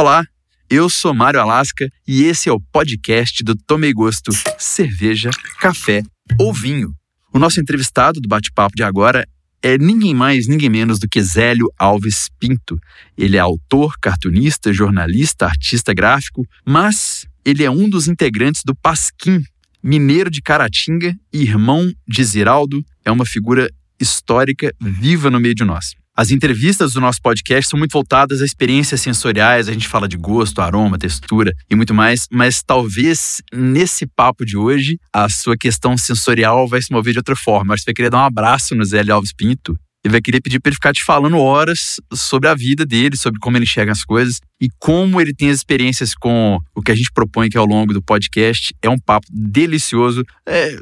[0.00, 0.24] Olá,
[0.70, 5.28] eu sou Mário Alasca e esse é o podcast do Tomei Gosto Cerveja,
[5.60, 6.02] Café
[6.38, 6.94] ou Vinho.
[7.34, 9.28] O nosso entrevistado do bate-papo de agora
[9.62, 12.80] é ninguém mais, ninguém menos do que Zélio Alves Pinto.
[13.14, 19.44] Ele é autor, cartunista, jornalista, artista gráfico, mas ele é um dos integrantes do Pasquim,
[19.82, 23.68] mineiro de Caratinga e irmão de Ziraldo, é uma figura
[24.00, 25.99] histórica viva no meio de nós.
[26.16, 30.16] As entrevistas do nosso podcast são muito voltadas a experiências sensoriais, a gente fala de
[30.16, 35.96] gosto, aroma, textura e muito mais, mas talvez nesse papo de hoje a sua questão
[35.96, 37.72] sensorial vai se mover de outra forma.
[37.72, 40.40] Acho que você vai querer dar um abraço no Zé Alves Pinto e vai querer
[40.40, 43.92] pedir para ele ficar te falando horas sobre a vida dele, sobre como ele enxerga
[43.92, 47.58] as coisas e como ele tem as experiências com o que a gente propõe aqui
[47.58, 48.74] ao longo do podcast.
[48.82, 50.24] É um papo delicioso.
[50.46, 50.76] É,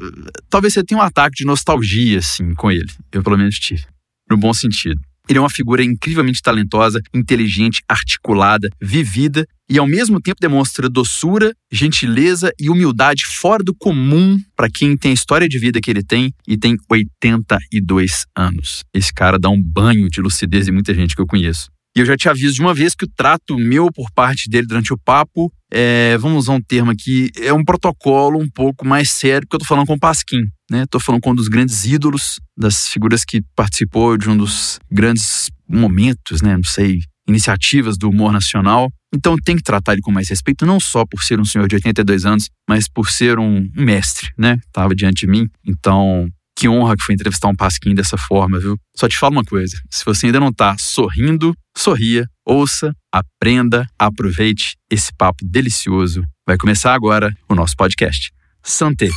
[0.49, 2.89] talvez você tenha um ataque de nostalgia, assim, com ele.
[3.11, 3.85] Eu, pelo menos, tive.
[4.29, 4.99] No bom sentido.
[5.29, 11.53] Ele é uma figura incrivelmente talentosa, inteligente, articulada, vivida e ao mesmo tempo demonstra doçura,
[11.71, 16.01] gentileza e humildade fora do comum para quem tem a história de vida que ele
[16.01, 18.83] tem e tem 82 anos.
[18.91, 21.69] Esse cara dá um banho de lucidez em muita gente que eu conheço.
[21.95, 24.65] E eu já te aviso de uma vez que o trato meu por parte dele
[24.65, 29.11] durante o papo é, vamos usar um termo aqui, é um protocolo um pouco mais
[29.11, 30.85] sério, porque eu tô falando com o Pasquim, né?
[30.89, 35.49] Tô falando com um dos grandes ídolos, das figuras que participou de um dos grandes
[35.67, 36.55] momentos, né?
[36.55, 38.89] Não sei, iniciativas do humor nacional.
[39.13, 41.75] Então tem que tratar ele com mais respeito, não só por ser um senhor de
[41.75, 44.59] 82 anos, mas por ser um mestre, né?
[44.71, 45.47] Tava diante de mim.
[45.65, 48.77] Então, que honra que foi entrevistar um Pasquim dessa forma, viu?
[48.95, 54.75] Só te falo uma coisa: se você ainda não tá sorrindo, sorria, ouça, aprenda, aproveite
[54.91, 56.23] esse papo delicioso.
[56.45, 58.31] Vai começar agora o nosso podcast.
[58.61, 59.09] Santé.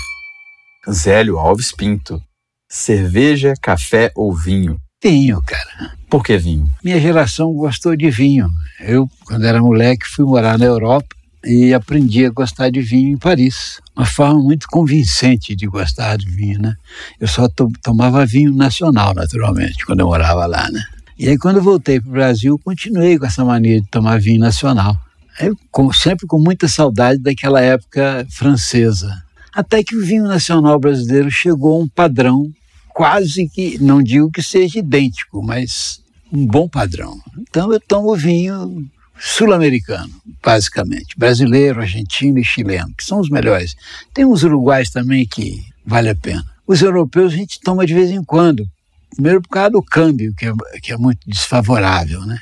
[0.91, 2.21] Zélio Alves Pinto.
[2.69, 4.81] Cerveja, café ou vinho?
[5.03, 5.93] Vinho, cara.
[6.09, 6.69] Por que vinho?
[6.83, 8.49] Minha geração gostou de vinho.
[8.81, 13.19] Eu, quando era moleque, fui morar na Europa e aprendi a gostar de vinho em
[13.19, 13.81] Paris.
[13.97, 16.75] Uma forma muito convincente de gostar de vinho, né?
[17.21, 20.83] Eu só to tomava vinho nacional, naturalmente, quando eu morava lá, né?
[21.19, 24.97] E aí, quando voltei para o Brasil, continuei com essa mania de tomar vinho nacional.
[25.39, 29.23] Eu, com, sempre com muita saudade daquela época francesa.
[29.55, 32.51] Até que o vinho nacional brasileiro chegou a um padrão
[32.89, 36.01] quase que, não digo que seja idêntico, mas
[36.33, 37.19] um bom padrão.
[37.39, 40.11] Então eu tomo vinho sul-americano,
[40.43, 41.17] basicamente.
[41.17, 43.77] Brasileiro, argentino e chileno, que são os melhores.
[44.13, 46.45] Tem uns uruguais também que vale a pena.
[46.67, 48.67] Os europeus a gente toma de vez em quando.
[49.15, 50.53] Primeiro por causa do câmbio, que é,
[50.83, 52.39] que é muito desfavorável, né?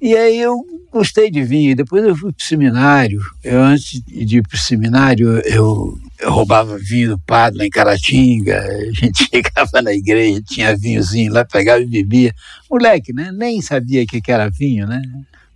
[0.00, 1.76] E aí eu gostei de vinho.
[1.76, 3.20] Depois eu fui para o seminário.
[3.44, 7.70] Eu, antes de ir para o seminário, eu, eu, roubava vinho do padre lá em
[7.70, 8.60] Caratinga.
[8.62, 12.34] A gente chegava na igreja, tinha vinhozinho lá, pegava e bebia.
[12.70, 13.30] Moleque, né?
[13.32, 15.02] Nem sabia o que era vinho, né?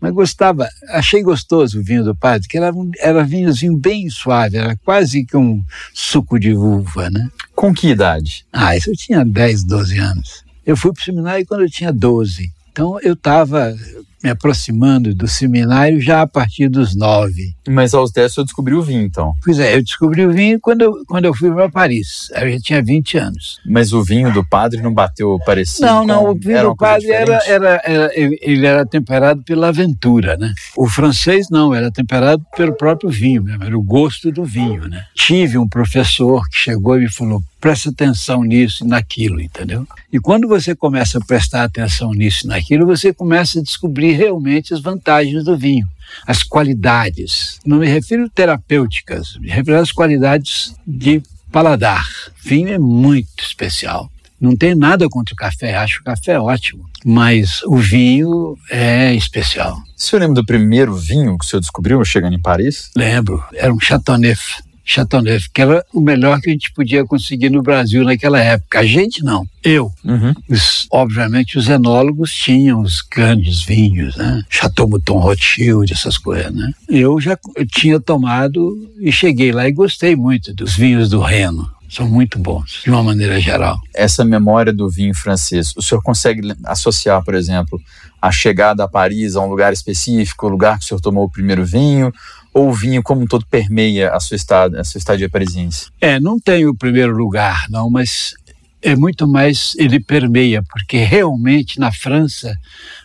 [0.03, 4.77] mas gostava, achei gostoso o vinho do padre, que era, era vinhozinho bem suave, era
[4.85, 5.63] quase que um
[5.95, 7.31] suco de uva, né?
[7.55, 8.45] Com que idade?
[8.53, 10.45] Ah, isso eu tinha 10, 12 anos.
[10.67, 12.51] Eu fui para o seminário quando eu tinha 12.
[12.73, 13.77] Então eu estava
[14.23, 17.55] me aproximando do seminário já a partir dos nove.
[17.69, 19.33] Mas aos dez eu descobri o vinho, então?
[19.45, 22.31] Pois é, eu descobri o vinho quando eu, quando eu fui para Paris.
[22.35, 23.61] Eu já tinha 20 anos.
[23.67, 25.87] Mas o vinho do padre não bateu parecido?
[25.87, 30.53] Não, não, o vinho do padre era, era, era, ele era temperado pela aventura, né?
[30.77, 35.05] O francês não, era temperado pelo próprio vinho mesmo, era o gosto do vinho, né?
[35.15, 39.87] Tive um professor que chegou e me falou, presta atenção nisso e naquilo, entendeu?
[40.13, 44.75] E quando você começa a prestar atenção nisso e naquilo, você começa a descobrir realmente
[44.75, 45.87] as vantagens do vinho,
[46.27, 47.61] as qualidades.
[47.65, 51.23] Não me refiro terapêuticas, me refiro às qualidades de
[51.53, 52.05] paladar.
[52.43, 54.11] Vinho é muito especial.
[54.41, 59.77] Não tem nada contra o café, acho o café ótimo, mas o vinho é especial.
[59.97, 62.91] O senhor lembra do primeiro vinho que o senhor descobriu chegando em Paris?
[62.97, 64.55] Lembro, era um Chateauneuf.
[64.93, 68.81] Chateauneuf, que era o melhor que a gente podia conseguir no Brasil naquela época.
[68.81, 69.93] A gente não, eu.
[70.05, 70.35] Uhum.
[70.49, 74.43] Os, obviamente os enólogos tinham os grandes vinhos, né?
[74.49, 76.73] Chateau Mouton Rothschild, essas coisas, né?
[76.89, 81.71] Eu já eu tinha tomado e cheguei lá e gostei muito dos vinhos do Reno
[81.93, 83.79] são muito bons, de uma maneira geral.
[83.95, 87.79] Essa memória do vinho francês, o senhor consegue associar, por exemplo,
[88.21, 91.31] a chegada a Paris a um lugar específico, o lugar que o senhor tomou o
[91.31, 92.11] primeiro vinho,
[92.55, 95.91] ou o vinho como um todo permeia a sua estadia, a sua estadia parisiense?
[96.01, 98.35] É, não tem o primeiro lugar, não, mas
[98.81, 102.57] é muito mais ele permeia, porque realmente na França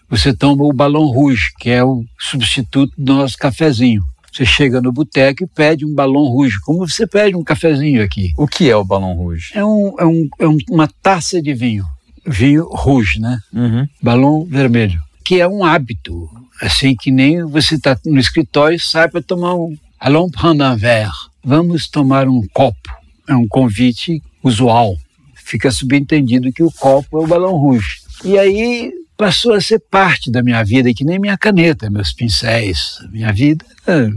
[0.10, 4.02] você toma o Ballon Rouge, que é o substituto do nosso cafezinho.
[4.32, 8.32] Você chega no boteco e pede um Ballon Rouge, como você pede um cafezinho aqui.
[8.38, 9.52] O que é o Ballon Rouge?
[9.54, 11.86] É, um, é, um, é uma taça de vinho,
[12.26, 13.40] vinho rouge, né?
[13.54, 13.88] Uhum.
[14.02, 16.30] Balão vermelho que é um hábito,
[16.62, 20.78] assim que nem você está no escritório e sai para tomar um allons prendre un
[20.78, 21.12] verre,
[21.44, 22.90] vamos tomar um copo.
[23.28, 24.96] É um convite usual.
[25.36, 27.98] Fica subentendido que o copo é o balão rouge.
[28.24, 33.00] E aí passou a ser parte da minha vida, que nem minha caneta, meus pincéis.
[33.12, 33.66] Minha vida,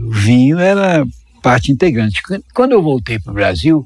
[0.07, 1.03] o vinho era
[1.41, 2.21] parte integrante.
[2.53, 3.85] Quando eu voltei para o Brasil,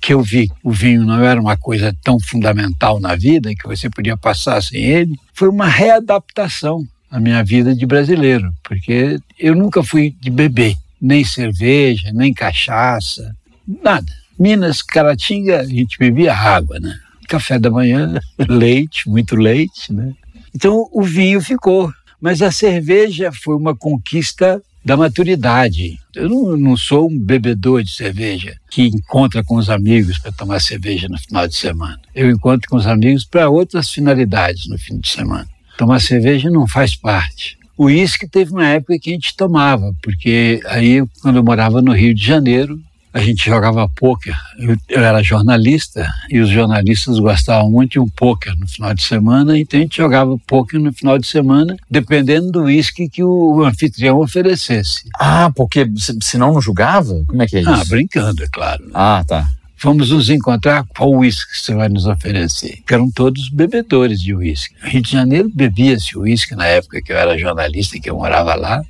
[0.00, 3.90] que eu vi o vinho não era uma coisa tão fundamental na vida, que você
[3.90, 9.82] podia passar sem ele, foi uma readaptação à minha vida de brasileiro, porque eu nunca
[9.82, 13.34] fui de beber, nem cerveja, nem cachaça,
[13.82, 14.12] nada.
[14.38, 16.96] Minas, Caratinga, a gente bebia água, né?
[17.28, 20.12] Café da manhã, leite, muito leite, né?
[20.58, 21.88] Então o vinho ficou,
[22.20, 26.00] mas a cerveja foi uma conquista da maturidade.
[26.12, 30.58] Eu não, não, sou um bebedor de cerveja que encontra com os amigos para tomar
[30.58, 32.00] cerveja no final de semana.
[32.12, 35.46] Eu encontro com os amigos para outras finalidades no fim de semana.
[35.76, 37.56] Tomar cerveja não faz parte.
[37.76, 41.92] O uísque teve uma época que a gente tomava, porque aí, quando eu morava no
[41.92, 42.80] Rio de Janeiro,
[43.12, 44.36] a gente jogava pôquer.
[44.58, 49.02] Eu, eu, era jornalista e os jornalistas gostavam muito de um pôquer no final de
[49.02, 53.64] semana, então a gente jogava pôquer no final de semana, dependendo do uísque que o
[53.64, 55.08] anfitrião oferecesse.
[55.18, 55.86] Ah, porque
[56.20, 57.22] senão não julgava?
[57.26, 57.70] Como é que é ah, isso?
[57.70, 58.84] Ah, brincando, é claro.
[58.94, 59.48] Ah, tá.
[59.80, 62.82] Vamos nos encontrar, qual uísque você vai nos oferecer?
[62.84, 64.74] Que eram todos bebedores de uísque.
[64.82, 68.56] Rio de Janeiro bebia-se uísque na época que eu era jornalista e que eu morava
[68.56, 68.82] lá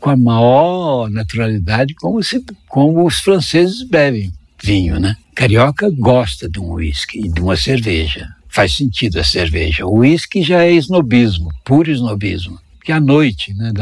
[0.00, 4.32] com a maior naturalidade, como, se, como os franceses bebem
[4.62, 5.14] vinho, né?
[5.34, 8.28] Carioca gosta de um uísque e de uma cerveja.
[8.48, 9.86] Faz sentido a cerveja.
[9.86, 12.58] O uísque já é snobismo, puro snobismo.
[12.82, 13.72] Que à noite né,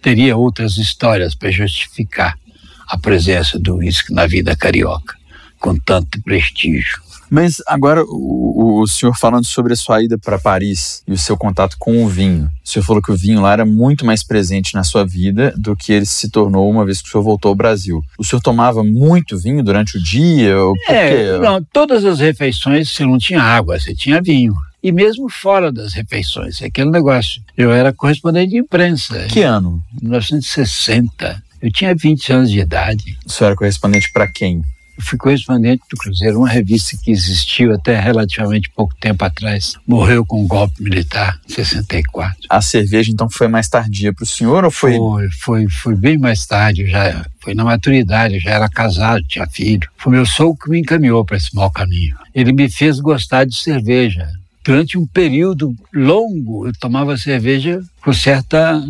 [0.00, 2.38] teria outras histórias para justificar
[2.86, 5.16] a presença do uísque na vida carioca,
[5.58, 7.00] com tanto prestígio.
[7.32, 11.34] Mas agora, o, o senhor falando sobre a sua ida para Paris e o seu
[11.34, 12.50] contato com o vinho.
[12.62, 15.74] O senhor falou que o vinho lá era muito mais presente na sua vida do
[15.74, 18.04] que ele se tornou uma vez que o senhor voltou ao Brasil.
[18.18, 20.54] O senhor tomava muito vinho durante o dia?
[20.86, 24.52] É, não, todas as refeições você não tinha água, você tinha vinho
[24.82, 26.60] e mesmo fora das refeições.
[26.60, 27.40] É aquele negócio.
[27.56, 29.26] Eu era correspondente de imprensa.
[29.28, 29.82] Que ano?
[30.02, 31.42] 1960.
[31.62, 33.16] Eu tinha 20 anos de idade.
[33.24, 34.62] O senhor era correspondente para quem?
[35.00, 39.74] Fui correspondente do Cruzeiro, uma revista que existiu até relativamente pouco tempo atrás.
[39.86, 42.36] Morreu com um golpe militar, em 64.
[42.48, 44.92] A cerveja, então, foi mais tardia para o senhor ou foi...
[44.92, 45.28] foi?
[45.30, 49.88] Foi, foi bem mais tarde, já foi na maturidade, já era casado, tinha filho.
[49.96, 52.16] Foi meu sogro que me encaminhou para esse mau caminho.
[52.34, 54.28] Ele me fez gostar de cerveja.
[54.64, 58.80] Durante um período longo, eu tomava cerveja com certa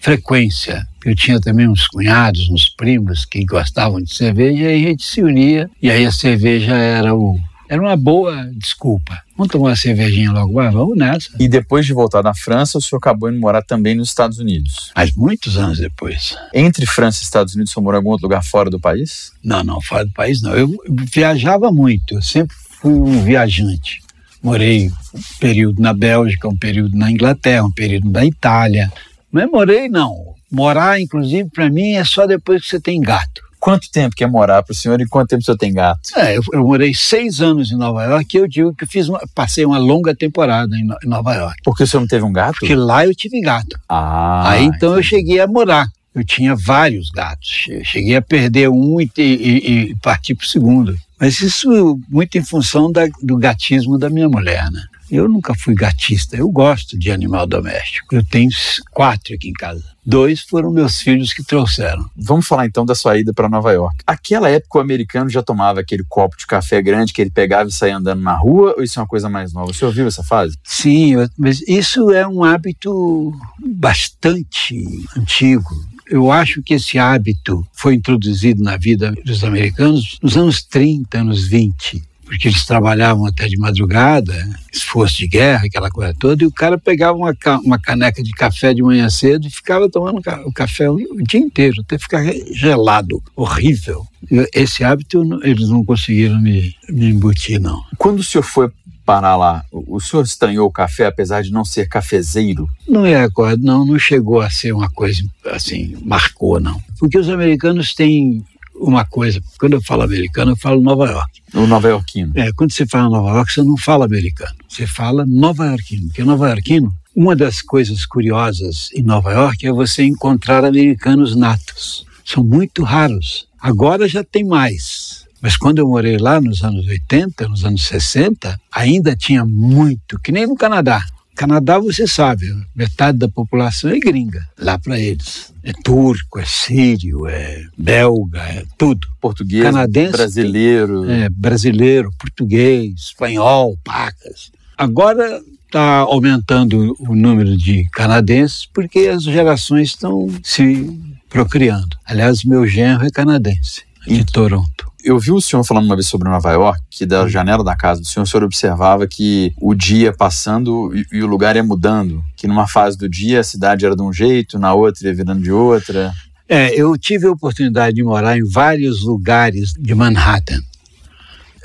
[0.00, 0.86] frequência.
[1.04, 5.22] Eu tinha também uns cunhados, uns primos que gostavam de cerveja e a gente se
[5.22, 5.70] unia.
[5.80, 9.18] E aí a cerveja era o era uma boa desculpa.
[9.36, 11.30] Vamos tomar uma cervejinha logo, ah, vamos nessa.
[11.40, 14.92] E depois de voltar da França, o senhor acabou indo morar também nos Estados Unidos?
[14.94, 16.36] Mas muitos anos depois.
[16.52, 19.32] Entre França e Estados Unidos, o senhor morou em algum outro lugar fora do país?
[19.42, 20.54] Não, não, fora do país não.
[20.54, 24.02] Eu viajava muito, eu sempre fui um viajante.
[24.42, 28.92] Morei um período na Bélgica, um período na Inglaterra, um período na Itália,
[29.32, 30.33] não morei, não.
[30.54, 33.42] Morar, inclusive, para mim é só depois que você tem gato.
[33.58, 36.00] Quanto tempo que é morar para o senhor e quanto tempo o senhor tem gato?
[36.16, 39.20] É, eu, eu, morei seis anos em Nova York e eu digo que fiz uma,
[39.34, 41.62] passei uma longa temporada em, em, Nova York.
[41.64, 42.58] Porque o senhor não teve um gato?
[42.60, 43.80] Porque lá eu tive gato.
[43.88, 44.50] Ah.
[44.50, 44.98] Aí então entendi.
[44.98, 45.86] eu cheguei a morar.
[46.14, 47.64] Eu tinha vários gatos.
[47.68, 50.94] Eu cheguei a perder um e, e, e partir para o segundo.
[51.18, 54.82] Mas isso muito em função da, do gatismo da minha mulher, né?
[55.10, 58.14] Eu nunca fui gatista, eu gosto de animal doméstico.
[58.14, 58.50] Eu tenho
[58.90, 59.84] quatro aqui em casa.
[60.04, 62.04] Dois foram meus filhos que trouxeram.
[62.16, 63.96] Vamos falar então da sua ida para Nova York.
[64.06, 67.72] Aquela época o americano já tomava aquele copo de café grande que ele pegava e
[67.72, 69.72] saía andando na rua, ou isso é uma coisa mais nova?
[69.72, 70.56] Você ouviu essa fase?
[70.62, 74.84] Sim, mas isso é um hábito bastante
[75.16, 75.70] antigo.
[76.06, 81.48] Eu acho que esse hábito foi introduzido na vida dos americanos nos anos 30, anos
[81.48, 84.34] 20 porque eles trabalhavam até de madrugada,
[84.72, 88.72] esforço de guerra, aquela coisa toda, e o cara pegava uma, uma caneca de café
[88.72, 94.06] de manhã cedo e ficava tomando o café o dia inteiro, até ficar gelado, horrível.
[94.54, 97.82] Esse hábito eles não conseguiram me, me embutir, não.
[97.98, 98.70] Quando o senhor foi
[99.04, 102.66] parar lá, o senhor estranhou o café, apesar de não ser cafezeiro?
[102.88, 103.28] Não é
[103.58, 106.80] não, não chegou a ser uma coisa assim, marcou, não.
[106.98, 108.42] Porque os americanos têm
[108.74, 111.42] uma coisa, quando eu falo americano, eu falo Nova York.
[111.54, 112.32] O nova iorquino.
[112.34, 116.24] É, quando você fala Nova York, você não fala americano, você fala nova iorquino, porque
[116.24, 122.04] nova iorquino, uma das coisas curiosas em Nova York é você encontrar americanos natos.
[122.24, 123.46] São muito raros.
[123.60, 125.24] Agora já tem mais.
[125.40, 130.32] Mas quando eu morei lá nos anos 80, nos anos 60, ainda tinha muito, que
[130.32, 131.04] nem no Canadá
[131.34, 135.52] Canadá, você sabe, metade da população é gringa, lá para eles.
[135.62, 139.08] É turco, é sírio, é belga, é tudo.
[139.20, 141.10] Português, Canadense, brasileiro.
[141.10, 144.52] É, brasileiro, português, espanhol, pacas.
[144.78, 150.88] Agora está aumentando o número de canadenses porque as gerações estão se
[151.28, 151.96] procriando.
[152.04, 156.28] Aliás, meu genro é canadense, de Toronto eu vi o senhor falando uma vez sobre
[156.28, 160.14] Nova York, que da janela da casa do senhor, o senhor observava que o dia
[160.14, 163.94] passando e, e, o lugar ia mudando, que numa fase do dia a cidade era
[163.94, 166.10] de um jeito, na outra ia virando de outra.
[166.48, 170.60] É, eu tive a oportunidade de morar em vários lugares de Manhattan.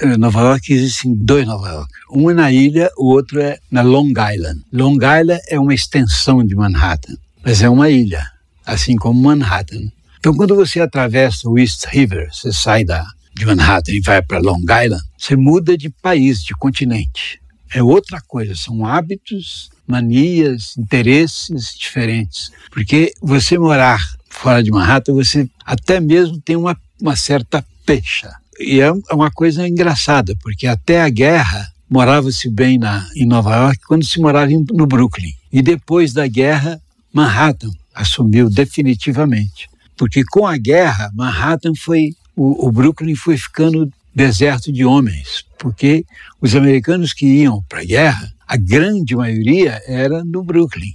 [0.02, 1.92] Em Nova York existem dois Nova York.
[2.12, 4.62] Um é na ilha, o outro é na Long Island.
[4.72, 8.26] Long Island é uma extensão de Manhattan, mas é uma ilha,
[8.66, 9.92] assim como Manhattan.
[10.20, 13.06] Então, quando você atravessa o East River, você sai da
[13.40, 17.40] de Manhattan e vai para Long Island, você muda de país, de continente.
[17.74, 22.52] É outra coisa, são hábitos, manias, interesses diferentes.
[22.70, 28.30] Porque você morar fora de Manhattan, você até mesmo tem uma, uma certa pecha.
[28.60, 33.80] E é uma coisa engraçada, porque até a guerra morava-se bem na, em Nova York
[33.88, 35.34] quando se morava em, no Brooklyn.
[35.52, 36.80] E depois da guerra,
[37.14, 39.70] Manhattan assumiu definitivamente.
[39.96, 46.06] Porque com a guerra, Manhattan foi o, o Brooklyn foi ficando deserto de homens, porque
[46.40, 50.94] os americanos que iam para a guerra, a grande maioria era no Brooklyn.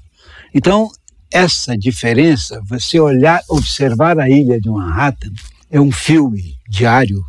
[0.55, 0.91] Então,
[1.31, 5.33] essa diferença, você olhar, observar a ilha de Manhattan,
[5.71, 7.23] é um filme diário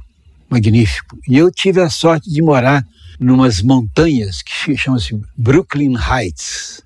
[0.49, 1.19] magnífico.
[1.27, 2.87] E eu tive a sorte de morar
[3.19, 6.81] numas montanhas que chamam-se Brooklyn Heights,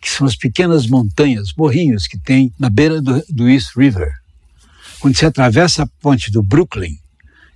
[0.00, 4.23] que são as pequenas montanhas, morrinhos que tem na beira do, do East River.
[5.04, 6.96] Quando você atravessa a ponte do Brooklyn,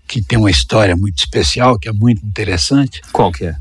[0.07, 3.01] que tem uma história muito especial, que é muito interessante.
[3.11, 3.57] Qual que é?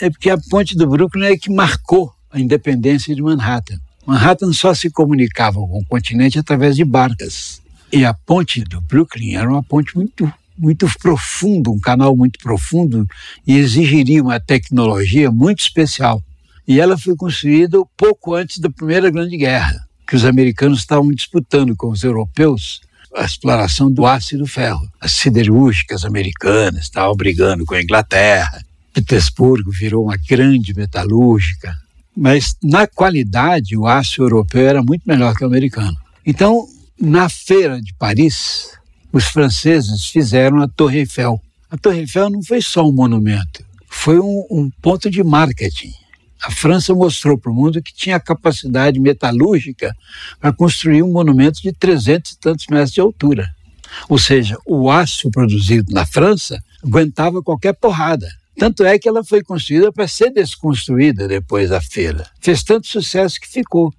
[0.00, 3.80] É porque a ponte do Brooklyn é que marcou a independência de Manhattan.
[4.06, 7.60] Manhattan só se comunicava com o continente através de barcas.
[7.92, 13.04] E a ponte do Brooklyn era uma ponte muito muito profundo, um canal muito profundo
[13.44, 16.22] e exigiria uma tecnologia muito especial.
[16.64, 21.74] E ela foi construída pouco antes da Primeira Grande Guerra, que os americanos estavam disputando
[21.74, 22.80] com os europeus
[23.14, 24.88] a exploração do aço e do ferro.
[25.00, 28.64] As siderúrgicas americanas estavam brigando com a Inglaterra.
[28.92, 31.76] Petersburgo virou uma grande metalúrgica.
[32.16, 35.96] Mas, na qualidade, o aço europeu era muito melhor que o americano.
[36.26, 36.66] Então,
[37.00, 38.70] na feira de Paris,
[39.12, 41.40] os franceses fizeram a Torre Eiffel.
[41.70, 45.92] A Torre Eiffel não foi só um monumento, foi um, um ponto de marketing.
[46.42, 49.94] A França mostrou para o mundo que tinha capacidade metalúrgica
[50.40, 53.54] para construir um monumento de 300 e tantos metros de altura.
[54.08, 58.28] Ou seja, o aço produzido na França aguentava qualquer porrada.
[58.58, 62.26] Tanto é que ela foi construída para ser desconstruída depois da feira.
[62.40, 63.92] Fez tanto sucesso que ficou.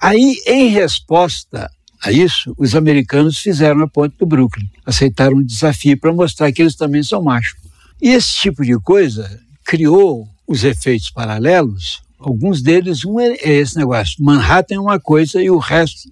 [0.00, 1.70] Aí, em resposta
[2.02, 4.68] a isso, os americanos fizeram a ponte do Brooklyn.
[4.86, 7.58] Aceitaram um desafio para mostrar que eles também são machos.
[8.00, 14.22] E esse tipo de coisa criou os efeitos paralelos, alguns deles, um é, esse negócio.
[14.22, 16.08] Manhattan é uma coisa e o resto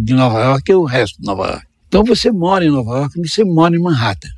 [0.00, 1.66] de Nova York é o resto de Nova York.
[1.88, 4.30] Então você mora em Nova York você mora em Manhattan.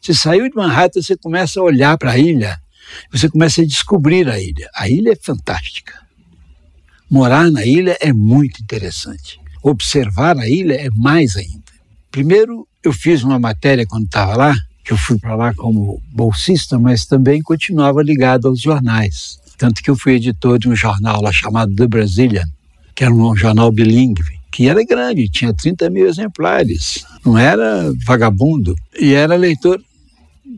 [0.00, 2.60] Você saiu de Manhattan, você começa a olhar para a ilha,
[3.10, 4.68] você começa a descobrir a ilha.
[4.74, 5.94] A ilha é fantástica.
[7.10, 9.40] Morar na ilha é muito interessante.
[9.62, 11.60] Observar a ilha é mais ainda.
[12.10, 16.78] Primeiro, eu fiz uma matéria quando estava lá, que eu fui para lá como bolsista,
[16.78, 19.38] mas também continuava ligado aos jornais.
[19.56, 22.46] Tanto que eu fui editor de um jornal lá chamado The Brazilian,
[22.94, 28.74] que era um jornal bilíngue, que era grande, tinha 30 mil exemplares, não era vagabundo,
[28.98, 29.80] e era leitor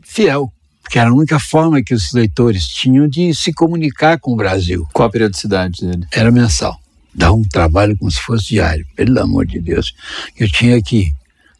[0.03, 0.51] fiel,
[0.81, 4.87] porque era a única forma que os leitores tinham de se comunicar com o Brasil.
[4.93, 6.07] Qual a periodicidade dele?
[6.11, 6.79] Era mensal.
[7.15, 9.93] Dá um trabalho como se fosse diário, pelo amor de Deus.
[10.37, 11.13] Eu tinha que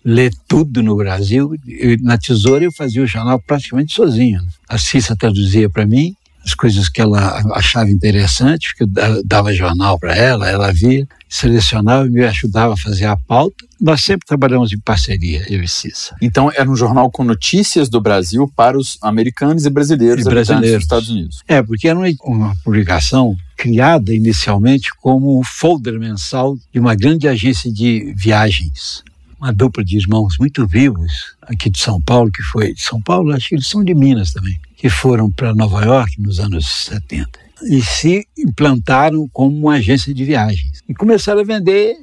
[0.03, 1.55] ler tudo no Brasil.
[1.67, 4.41] Eu, na Tesoura eu fazia o jornal praticamente sozinho.
[4.67, 9.97] A Cissa traduzia para mim as coisas que ela achava interessante, porque eu dava jornal
[9.97, 13.65] para ela, ela via, selecionava e me ajudava a fazer a pauta.
[13.79, 16.15] Nós sempre trabalhamos em parceria, eu e Cissa.
[16.21, 20.71] Então era um jornal com notícias do Brasil para os americanos e brasileiros, e brasileiros
[20.71, 21.41] dos Estados Unidos.
[21.47, 27.27] É, porque era uma, uma publicação criada inicialmente como um folder mensal de uma grande
[27.27, 29.01] agência de viagens
[29.43, 33.33] uma dupla de irmãos muito vivos aqui de São Paulo, que foi de São Paulo,
[33.33, 37.43] acho que eles são de Minas também, que foram para Nova York nos anos 70
[37.63, 41.93] e se implantaram como uma agência de viagens e começaram a vender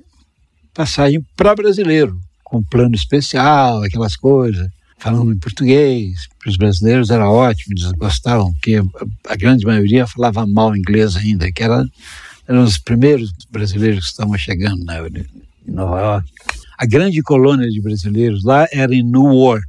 [0.75, 4.69] passagem para brasileiro, com plano especial, aquelas coisas.
[4.99, 6.29] falando em português.
[6.39, 8.83] Para os brasileiros era ótimo, eles gostavam, porque
[9.27, 11.87] a grande maioria falava mal inglês ainda, que era,
[12.47, 15.27] eram os primeiros brasileiros que estavam chegando na, em
[15.67, 16.31] Nova York.
[16.81, 19.69] A grande colônia de brasileiros lá era em Newark,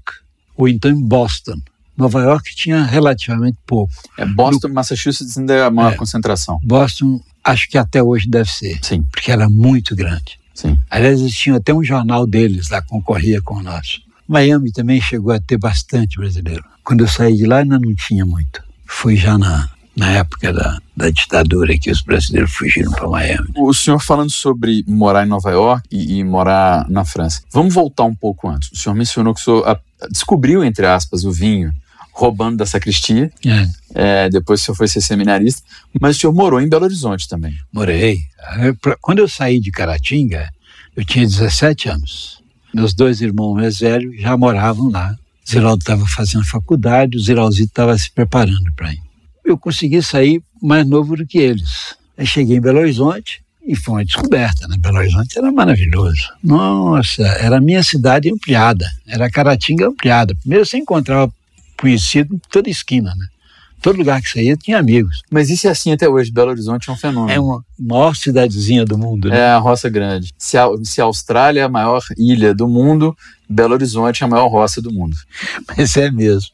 [0.56, 1.60] ou então em Boston.
[1.98, 3.92] Nova York tinha relativamente pouco.
[4.18, 6.58] É, Boston, no, Massachusetts ainda é a maior é, concentração.
[6.64, 8.80] Boston, acho que até hoje deve ser.
[8.82, 9.04] Sim.
[9.12, 10.40] Porque era muito grande.
[10.54, 10.80] Sim.
[10.90, 14.00] Aliás, eles tinham até um jornal deles lá, concorria com o nosso.
[14.26, 16.64] Miami também chegou a ter bastante brasileiro.
[16.82, 18.64] Quando eu saí de lá, ainda não tinha muito.
[18.88, 23.50] Fui já na, na época da, da ditadura que os brasileiros fugiram para Miami.
[23.58, 27.42] O senhor falando sobre morar em Nova York e, e, morar na França.
[27.52, 28.72] Vamos voltar um pouco antes.
[28.72, 29.80] O senhor mencionou que o senhor a,
[30.10, 31.74] descobriu, entre aspas, o vinho
[32.14, 33.32] roubando da sacristia.
[33.46, 33.68] É.
[33.94, 35.62] É, depois o senhor foi ser seminarista.
[36.00, 37.58] Mas o senhor morou em Belo Horizonte também.
[37.72, 38.22] Morei.
[39.02, 40.50] Quando eu saí de Caratinga,
[40.96, 42.42] eu tinha 17 anos.
[42.74, 45.16] Meus dois irmãos mais velhos já moravam lá.
[45.46, 49.02] O Ziraldo estava fazendo faculdade, o Ziralzito estava se preparando para ir.
[49.44, 51.96] Eu consegui sair mais novo do que eles.
[52.18, 54.76] Aí cheguei em Belo Horizonte e foi uma descoberta, né?
[54.80, 56.30] Belo Horizonte era maravilhoso.
[56.44, 60.36] Nossa, era a minha cidade ampliada, era a Caratinga ampliada.
[60.36, 61.32] Primeiro você encontrava
[61.78, 63.28] conhecido em toda esquina, né?
[63.82, 65.24] Todo lugar que você ia tinha amigos.
[65.32, 66.32] Mas isso é assim até hoje.
[66.32, 67.32] Belo Horizonte é um fenômeno.
[67.32, 69.28] É uma maior cidadezinha do mundo.
[69.28, 69.40] Né?
[69.40, 70.32] É a roça grande.
[70.38, 73.18] Se a, se a Austrália é a maior ilha do mundo,
[73.50, 75.18] Belo Horizonte é a maior roça do mundo.
[75.68, 76.52] Mas é mesmo.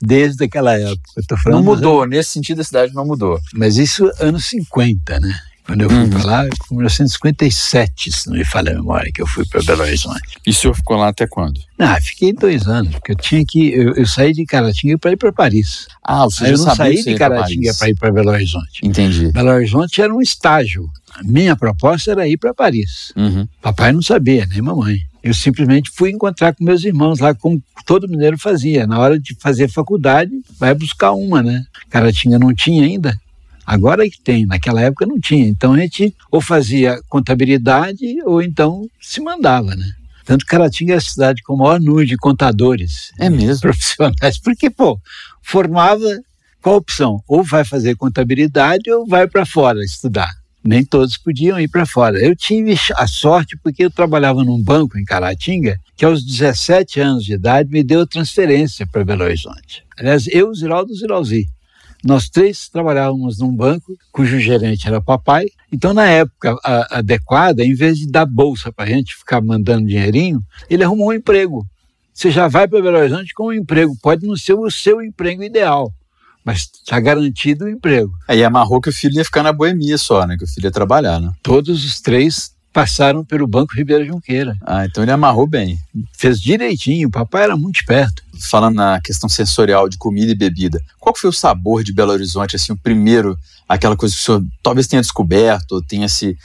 [0.00, 1.22] Desde aquela época.
[1.46, 3.38] não mudou, nesse sentido a cidade não mudou.
[3.54, 5.38] Mas isso anos 50, né?
[5.64, 6.10] Quando eu fui uhum.
[6.10, 9.62] para lá, foi em 1957, se não me falha a memória, que eu fui para
[9.62, 10.36] Belo Horizonte.
[10.44, 11.60] E o senhor ficou lá até quando?
[11.78, 13.72] Ah, fiquei dois anos, porque eu tinha que.
[13.72, 15.86] Eu, eu saí de Caratinga para ir para Paris.
[16.02, 18.80] Ah, você Aí já eu não saí de Caratinga para ir para Belo Horizonte.
[18.82, 19.30] Entendi.
[19.30, 20.90] Belo Horizonte era um estágio.
[21.14, 23.12] A minha proposta era ir para Paris.
[23.16, 23.46] Uhum.
[23.60, 24.98] Papai não sabia, nem mamãe.
[25.22, 28.86] Eu simplesmente fui encontrar com meus irmãos lá, como todo mineiro fazia.
[28.86, 31.64] Na hora de fazer faculdade, vai buscar uma, né?
[31.88, 33.16] Caratinga não tinha ainda.
[33.64, 35.46] Agora é que tem, naquela época não tinha.
[35.46, 39.86] Então a gente ou fazia contabilidade ou então se mandava, né?
[40.24, 43.12] Tanto que Caratinga é a cidade com o maior número de contadores.
[43.18, 43.60] É mesmo?
[43.62, 44.38] Profissionais.
[44.38, 44.98] Porque, pô,
[45.42, 46.04] formava
[46.60, 47.22] qual opção?
[47.26, 50.30] Ou vai fazer contabilidade ou vai para fora estudar.
[50.64, 52.18] Nem todos podiam ir para fora.
[52.18, 57.24] Eu tive a sorte porque eu trabalhava num banco em Caratinga que aos 17 anos
[57.24, 59.84] de idade me deu transferência para Belo Horizonte.
[59.98, 61.46] Aliás, eu, Ziraldo Ziralzi.
[62.04, 65.46] Nós três trabalhávamos num banco cujo gerente era papai.
[65.70, 69.86] Então, na época a, adequada, em vez de dar bolsa para a gente ficar mandando
[69.86, 71.64] dinheirinho, ele arrumou um emprego.
[72.12, 73.96] Você já vai para Belo Horizonte com um emprego.
[74.02, 75.92] Pode não ser o seu emprego ideal,
[76.44, 78.12] mas está garantido o emprego.
[78.26, 80.36] Aí amarrou que o filho ia ficar na boemia só, né?
[80.36, 81.32] Que o filho ia trabalhar, né?
[81.42, 84.56] Todos os três passaram pelo Banco Ribeiro Junqueira.
[84.64, 85.78] Ah, então ele amarrou bem.
[86.16, 88.22] Fez direitinho, o papai era muito esperto.
[88.40, 92.56] Falando na questão sensorial de comida e bebida, qual foi o sabor de Belo Horizonte,
[92.56, 96.36] assim, o primeiro, aquela coisa que o senhor talvez tenha descoberto, ou tenha se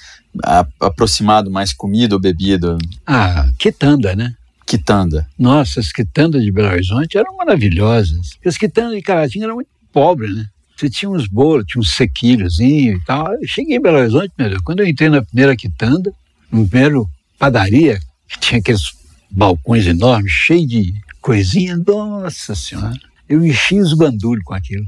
[0.80, 2.78] aproximado mais comida ou bebida?
[3.06, 4.36] Ah, quitanda, né?
[4.66, 5.26] Quitanda.
[5.40, 8.32] Nossa, as quitandas de Belo Horizonte eram maravilhosas.
[8.46, 10.45] As quitandas de Caratinga eram muito pobres, né?
[10.76, 13.34] Você tinha uns bolos, tinha uns sequilhozinhos e tal.
[13.34, 16.13] Eu cheguei em Belo Horizonte, meu Deus, quando eu entrei na primeira quitanda,
[16.52, 18.93] no primeiro padaria, que tinha aqueles
[19.30, 22.93] balcões enormes, cheios de coisinha, nossa senhora,
[23.28, 24.86] eu enchi os bandulhos com aquilo.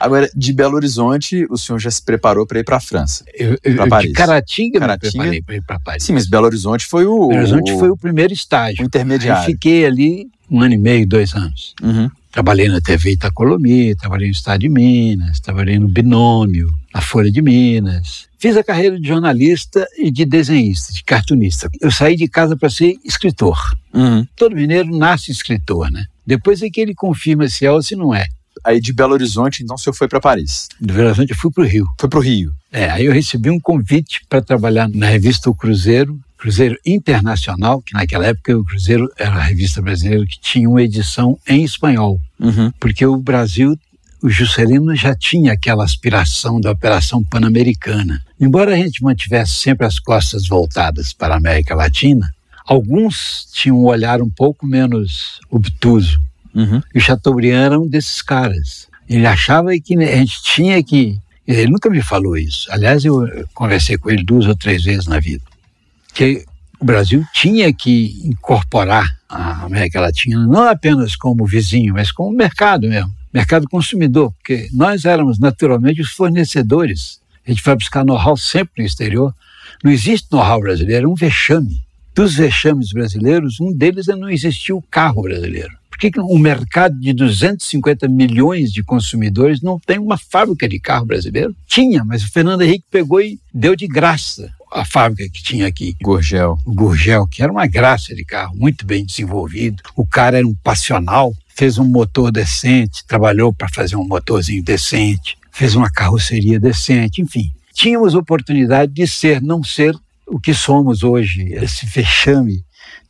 [0.00, 3.24] Agora, de Belo Horizonte, o senhor já se preparou para ir para a França?
[3.76, 4.08] Para Paris?
[4.08, 6.04] De Caratinga, Caratinga me preparei para ir para Paris.
[6.04, 7.28] Sim, mas Belo Horizonte foi o...
[7.28, 8.82] Belo Horizonte o, foi o primeiro estágio.
[8.82, 9.42] O intermediário.
[9.42, 11.74] Aí fiquei ali um ano e meio, dois anos.
[11.82, 12.10] Uhum.
[12.36, 17.40] Trabalhei na TV Itacolomi, trabalhei no Estado de Minas, trabalhei no Binômio, na Folha de
[17.40, 18.28] Minas.
[18.38, 21.70] Fiz a carreira de jornalista e de desenhista, de cartunista.
[21.80, 23.58] Eu saí de casa para ser escritor.
[23.94, 24.26] Uhum.
[24.36, 26.04] Todo mineiro nasce escritor, né?
[26.26, 28.26] Depois é que ele confirma se é ou se não é.
[28.62, 30.68] Aí de Belo Horizonte, então, o senhor foi para Paris?
[30.78, 31.86] De Belo Horizonte eu fui para o Rio.
[31.98, 32.52] Foi para o Rio?
[32.70, 37.94] É, aí eu recebi um convite para trabalhar na revista O Cruzeiro, Cruzeiro Internacional, que
[37.94, 42.72] naquela época o Cruzeiro era a revista brasileira que tinha uma edição em espanhol, uhum.
[42.78, 43.78] porque o Brasil,
[44.22, 48.20] o Juscelino já tinha aquela aspiração da Operação Pan-Americana.
[48.40, 52.30] Embora a gente mantivesse sempre as costas voltadas para a América Latina,
[52.66, 56.20] alguns tinham um olhar um pouco menos obtuso.
[56.54, 56.82] Uhum.
[56.94, 58.88] E o Chateaubriand era um desses caras.
[59.08, 61.18] Ele achava que a gente tinha que.
[61.46, 62.66] Ele nunca me falou isso.
[62.72, 65.42] Aliás, eu conversei com ele duas ou três vezes na vida
[66.16, 66.46] que
[66.78, 72.88] o Brasil tinha que incorporar a América Latina não apenas como vizinho, mas como mercado
[72.88, 77.20] mesmo, mercado consumidor, porque nós éramos naturalmente os fornecedores.
[77.46, 79.34] A gente vai buscar know-how sempre no exterior.
[79.82, 81.80] Não existe know-how brasileiro, é um vexame.
[82.14, 85.70] Dos vexames brasileiros, um deles é não existir o carro brasileiro.
[85.90, 91.06] Por que, um mercado de 250 milhões de consumidores não tem uma fábrica de carro
[91.06, 91.54] brasileiro?
[91.66, 95.96] Tinha, mas o Fernando Henrique pegou e deu de graça a fábrica que tinha aqui.
[96.02, 96.58] Gurgel.
[96.66, 99.82] Gurgel, que era uma graça de carro, muito bem desenvolvido.
[99.96, 105.38] O cara era um passional, fez um motor decente, trabalhou para fazer um motorzinho decente,
[105.50, 107.50] fez uma carroceria decente, enfim.
[107.72, 112.65] Tínhamos oportunidade de ser, não ser o que somos hoje, esse fechame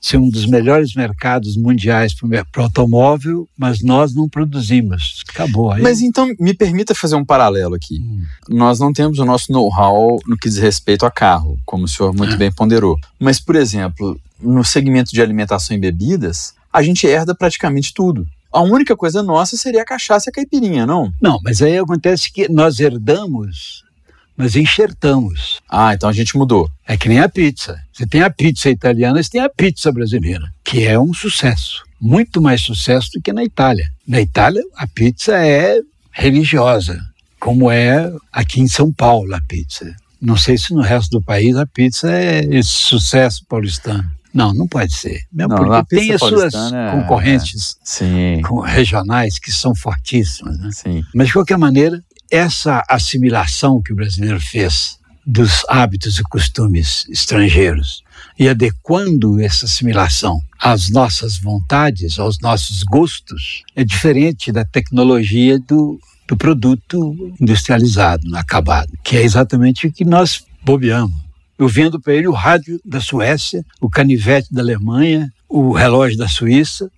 [0.07, 5.23] ser um dos melhores mercados mundiais para o automóvel, mas nós não produzimos.
[5.29, 5.73] Acabou.
[5.73, 5.83] Aí...
[5.83, 7.99] Mas então, me permita fazer um paralelo aqui.
[7.99, 8.23] Hum.
[8.49, 12.15] Nós não temos o nosso know-how no que diz respeito a carro, como o senhor
[12.15, 12.37] muito é.
[12.37, 12.97] bem ponderou.
[13.19, 18.27] Mas, por exemplo, no segmento de alimentação e bebidas, a gente herda praticamente tudo.
[18.53, 21.13] A única coisa nossa seria a cachaça e a caipirinha, não?
[21.21, 23.85] Não, mas aí acontece que nós herdamos
[24.37, 25.61] mas enxertamos.
[25.69, 26.69] Ah, então a gente mudou.
[26.87, 27.81] É que nem a pizza.
[27.93, 31.85] Você tem a pizza italiana, você tem a pizza brasileira, que é um sucesso.
[32.01, 33.89] Muito mais sucesso do que na Itália.
[34.07, 35.81] Na Itália, a pizza é
[36.13, 37.01] religiosa,
[37.41, 39.95] como é aqui em São Paulo a pizza.
[40.21, 44.05] Não sei se no resto do país a pizza é esse sucesso paulistano.
[44.37, 45.23] Não, não pode ser.
[45.33, 50.59] Mesmo não, porque tem as suas é, concorrentes é, regionais que são fortíssimas.
[50.59, 50.69] Né?
[50.73, 51.03] Sim.
[51.15, 58.05] Mas, de qualquer maneira, essa assimilação que o brasileiro fez dos hábitos e costumes estrangeiros
[58.39, 65.99] e adequando essa assimilação às nossas vontades, aos nossos gostos, é diferente da tecnologia do,
[66.29, 71.15] do produto industrializado, acabado, que é exatamente o que nós bobeamos.
[71.59, 76.29] Eu vendo para ele o rádio da Suécia, o canivete da Alemanha, o relógio da
[76.29, 76.91] Suíça.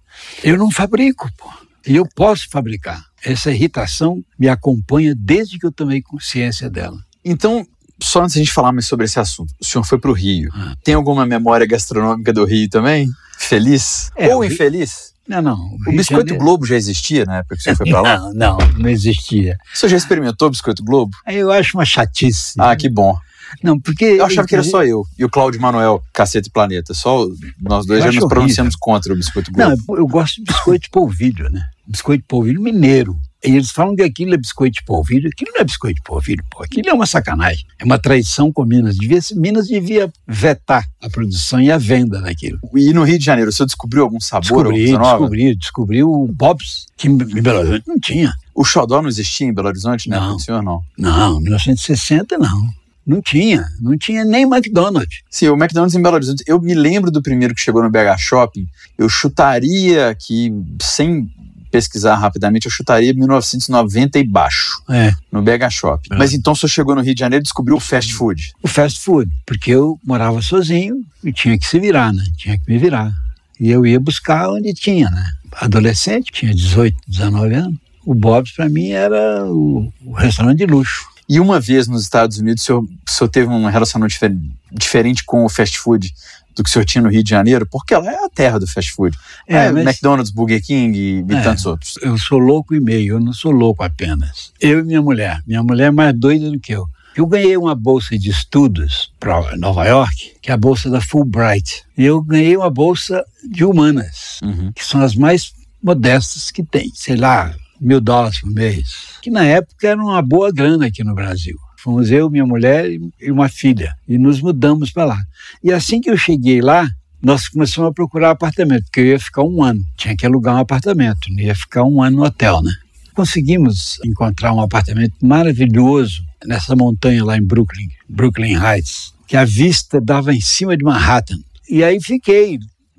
[0.42, 1.67] Eu não fabrico, pô.
[1.86, 3.04] E eu posso fabricar.
[3.24, 6.98] Essa irritação me acompanha desde que eu tomei consciência dela.
[7.24, 7.66] Então,
[8.00, 10.14] só antes de a gente falar mais sobre esse assunto, o senhor foi para o
[10.14, 10.50] Rio.
[10.54, 10.74] Ah.
[10.84, 13.08] Tem alguma memória gastronômica do Rio também?
[13.38, 14.10] Feliz?
[14.16, 15.12] É, Ou infeliz?
[15.26, 15.56] Não, não.
[15.56, 16.38] O, o Biscoito Janeiro...
[16.38, 18.18] Globo já existia na época que o senhor foi para lá?
[18.32, 19.58] Não, não, não existia.
[19.74, 21.14] O senhor já experimentou o Biscoito Globo?
[21.26, 22.54] Eu acho uma chatice.
[22.58, 23.18] Ah, que bom.
[23.62, 24.04] Não, porque.
[24.04, 26.94] Eu achava que era só eu e o Cláudio Manuel, Cacete Planeta.
[26.94, 27.26] Só
[27.61, 29.76] nós dois já nos pronunciamos contra o biscoito Globo.
[29.88, 31.62] Não, eu gosto de biscoito polvilho, né?
[31.87, 33.18] Biscoito polvilho mineiro.
[33.44, 35.30] E eles falam que aquilo é biscoito de polvilho.
[35.32, 36.64] Aquilo não é biscoito de polvilho, pô.
[36.64, 37.64] Aquilo é uma sacanagem.
[37.78, 38.96] É uma traição com Minas.
[38.96, 42.58] Devia, Minas devia vetar a produção e a venda daquilo.
[42.74, 44.64] E no Rio de Janeiro, você descobriu algum sabor?
[44.64, 45.54] Descobri, descobri.
[45.54, 48.34] Descobri o Bob's, que em Belo Horizonte não tinha.
[48.52, 50.18] O xodó não existia em Belo Horizonte, né?
[50.18, 50.37] Não.
[50.37, 50.82] Senhor, não.
[50.98, 52.68] Não, 1960 não.
[53.08, 55.22] Não tinha, não tinha nem McDonald's.
[55.30, 58.18] Sim, o McDonald's em Belo Horizonte, eu me lembro do primeiro que chegou no BH
[58.18, 58.68] Shopping,
[58.98, 61.26] eu chutaria que, sem
[61.70, 65.12] pesquisar rapidamente, eu chutaria 1990 e baixo, é.
[65.32, 66.08] no BH Shopping.
[66.12, 66.18] É.
[66.18, 68.52] Mas então você chegou no Rio de Janeiro e descobriu o fast food?
[68.62, 72.24] O fast food, porque eu morava sozinho e tinha que se virar, né?
[72.36, 73.10] Tinha que me virar.
[73.58, 75.24] E eu ia buscar onde tinha, né?
[75.52, 77.78] Adolescente, tinha 18, 19 anos.
[78.04, 81.06] O Bob's para mim era o, o restaurante de luxo.
[81.28, 84.34] E uma vez nos Estados Unidos, o senhor, o senhor teve um relacionamento difer
[84.72, 86.12] diferente com o fast food
[86.56, 87.66] do que o senhor tinha no Rio de Janeiro?
[87.70, 89.16] Porque ela é a terra do fast food.
[89.46, 89.84] É, é mas...
[89.84, 91.94] McDonald's, Burger King e, e é, tantos outros.
[92.00, 94.52] Eu sou louco e meio, eu não sou louco apenas.
[94.60, 95.42] Eu e minha mulher.
[95.46, 96.86] Minha mulher é mais doida do que eu.
[97.14, 101.82] Eu ganhei uma bolsa de estudos para Nova York, que é a bolsa da Fulbright.
[101.96, 104.70] E eu ganhei uma bolsa de humanas, uhum.
[104.72, 106.92] que são as mais modestas que tem.
[106.94, 111.14] Sei lá, mil dólares por mês, que na época era uma boa grana aqui no
[111.14, 111.56] Brasil.
[111.76, 115.22] Fomos eu, minha mulher e uma filha, e nos mudamos para lá.
[115.62, 116.88] E assim que eu cheguei lá,
[117.22, 120.58] nós começamos a procurar apartamento, porque eu ia ficar um ano, tinha que alugar um
[120.58, 122.72] apartamento, não ia ficar um ano no hotel, né?
[123.14, 130.00] Conseguimos encontrar um apartamento maravilhoso nessa montanha lá em Brooklyn, Brooklyn Heights, que a vista
[130.00, 131.38] dava em cima de Manhattan.
[131.68, 132.58] E aí fiquei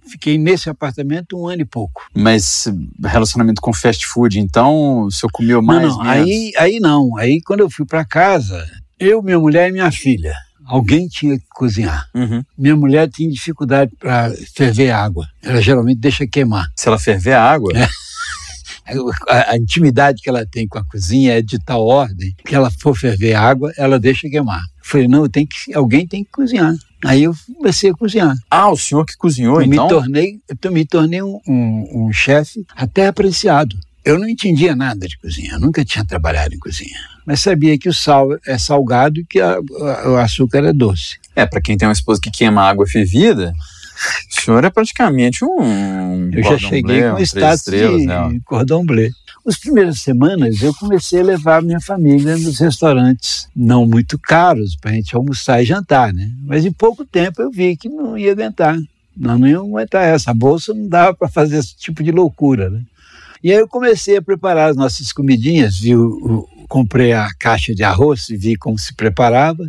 [0.10, 2.02] Fiquei nesse apartamento um ano e pouco.
[2.14, 2.68] Mas
[3.04, 5.90] relacionamento com fast food, então o senhor comeu mais?
[5.90, 7.18] Não, não aí, aí não.
[7.18, 8.68] Aí quando eu fui para casa,
[9.00, 10.34] eu, minha mulher e minha filha,
[10.66, 12.08] alguém tinha que cozinhar.
[12.14, 12.44] Uhum.
[12.58, 15.28] Minha mulher tinha dificuldade para ferver água.
[15.42, 16.68] Ela geralmente deixa queimar.
[16.76, 17.72] Se ela ferver a água?
[17.76, 17.88] É.
[19.28, 22.72] A, a, intimidade que ela tem com a cozinha é de tal ordem que ela
[22.72, 24.62] for ferver água, ela deixa queimar.
[24.62, 26.74] Eu falei, não, tem que, alguém tem que cozinhar.
[27.06, 28.36] Aí eu comecei a cozinhar.
[28.50, 29.86] Ah, o senhor que cozinhou, eu então?
[29.86, 33.76] Me tornei, eu me tornei um, um, um chefe até apreciado.
[34.04, 36.98] Eu não entendia nada de cozinha, eu nunca tinha trabalhado em cozinha.
[37.26, 41.18] Mas sabia que o sal é salgado e que a, a, o açúcar é doce.
[41.36, 43.54] É, para quem tem uma esposa que queima água fervida,
[44.30, 46.32] o senhor é praticamente um.
[46.34, 48.40] Eu já cheguei bleu, com status de né?
[48.46, 49.12] cordão bleu.
[49.46, 54.92] As primeiras semanas eu comecei a levar minha família nos restaurantes não muito caros para
[54.92, 56.30] a gente almoçar e jantar, né?
[56.44, 58.78] Mas em pouco tempo eu vi que não ia aguentar.
[59.16, 60.32] Nós não íamos aguentar essa.
[60.32, 62.82] A bolsa não dava para fazer esse tipo de loucura, né?
[63.44, 67.74] E aí eu comecei a preparar as nossas comidinhas, vi o, o, comprei a caixa
[67.74, 69.66] de arroz e vi como se preparava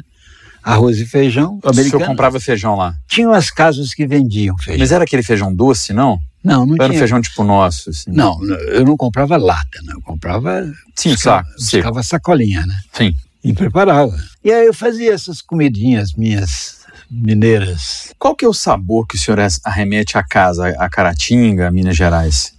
[0.63, 1.59] arroz e feijão.
[1.63, 2.95] O senhor comprava feijão lá?
[3.09, 4.79] Tinha umas casas que vendiam feijão.
[4.79, 6.21] Mas era aquele feijão doce, não?
[6.43, 6.97] Não, não Era tinha.
[6.97, 8.11] um feijão tipo nosso, assim?
[8.11, 9.93] Não, eu não comprava lata, né?
[9.95, 10.65] Eu comprava.
[10.97, 12.81] Sim, buscava, saco, buscava sacolinha, né?
[12.93, 13.15] Sim.
[13.45, 14.15] E preparava.
[14.45, 18.13] E aí eu fazia essas comidinhas minhas mineiras.
[18.19, 22.53] Qual que é o sabor que o senhor arremete à casa, a Caratinga, Minas Gerais?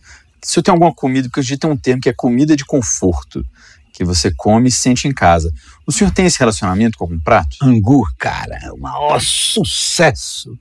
[0.44, 3.46] O senhor tem alguma comida, porque hoje tem um termo que é comida de conforto,
[3.94, 5.54] que você come e sente em casa.
[5.86, 7.58] O senhor tem esse relacionamento com algum prato?
[7.62, 10.58] Angu, cara, o maior sucesso.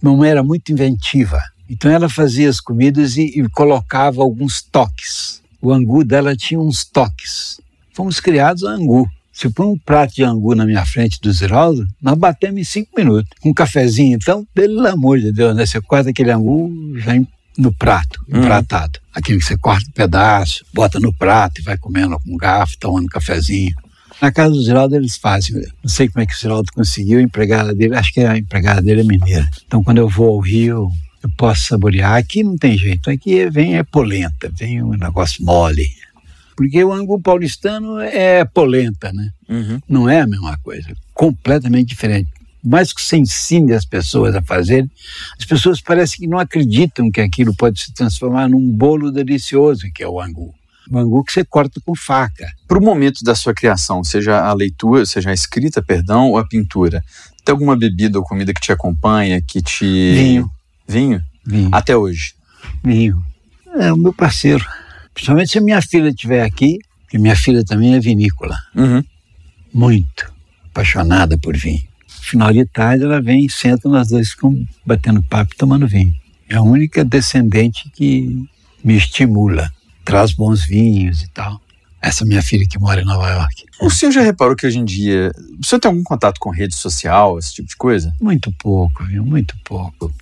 [0.00, 1.40] Mamãe era muito inventiva.
[1.68, 5.40] Então ela fazia as comidas e, e colocava alguns toques.
[5.60, 7.60] O angu dela tinha uns toques.
[7.94, 9.08] Fomos criados a angu.
[9.32, 12.90] Se põe um prato de angu na minha frente do Ziraldo, nós batemos em cinco
[12.96, 13.30] minutos.
[13.40, 15.66] Com um cafezinho, então, pelo amor de Deus, né?
[15.66, 17.12] Você corta aquele angu já
[17.58, 18.38] no prato, Uhum.
[18.40, 19.00] empratado.
[19.12, 22.78] Aquele que você corta um pedaço, bota no prato e vai comendo com um garfo,
[22.78, 23.74] tomando um cafezinho.
[24.20, 25.54] Na casa do Ziraldo eles fazem.
[25.82, 28.80] Não sei como é que o Ziraldo conseguiu, a empregada dele, acho que a empregada
[28.82, 29.48] dele é mineira.
[29.66, 30.90] Então quando eu vou ao Rio,
[31.24, 32.16] eu posso saborear.
[32.16, 35.88] Aqui não tem jeito, aqui vem é polenta, vem um negócio mole.
[36.56, 39.30] Porque o angu paulistano é polenta, né?
[39.48, 39.80] Uhum.
[39.88, 42.30] Não é a mesma coisa, completamente diferente.
[42.62, 44.90] Mais que você ensine as pessoas a fazerem,
[45.38, 50.02] as pessoas parecem que não acreditam que aquilo pode se transformar num bolo delicioso, que
[50.02, 50.54] é o angu.
[50.90, 52.46] O angu que você corta com faca.
[52.68, 56.46] Para o momento da sua criação, seja a leitura, seja a escrita, perdão, ou a
[56.46, 57.02] pintura,
[57.44, 59.84] tem alguma bebida ou comida que te acompanha, que te...
[60.14, 60.50] Vinho.
[60.86, 61.22] Vinho?
[61.44, 61.68] Vinho.
[61.72, 62.34] Até hoje.
[62.82, 63.24] Vinho.
[63.78, 64.64] É o meu parceiro.
[65.12, 68.56] Principalmente se a minha filha estiver aqui, porque minha filha também é vinícola.
[68.74, 69.02] Uhum.
[69.72, 70.32] Muito
[70.66, 71.82] apaixonada por vinho.
[72.08, 76.14] Final de tarde ela vem e senta, nós dois ficamos batendo papo e tomando vinho.
[76.48, 78.44] É a única descendente que
[78.82, 79.70] me estimula,
[80.04, 81.60] traz bons vinhos e tal.
[82.02, 83.64] Essa minha filha que mora em Nova York.
[83.80, 85.32] O senhor já reparou que hoje em dia...
[85.58, 88.14] O senhor tem algum contato com rede social, esse tipo de coisa?
[88.20, 89.24] Muito pouco, viu?
[89.24, 90.12] Muito pouco.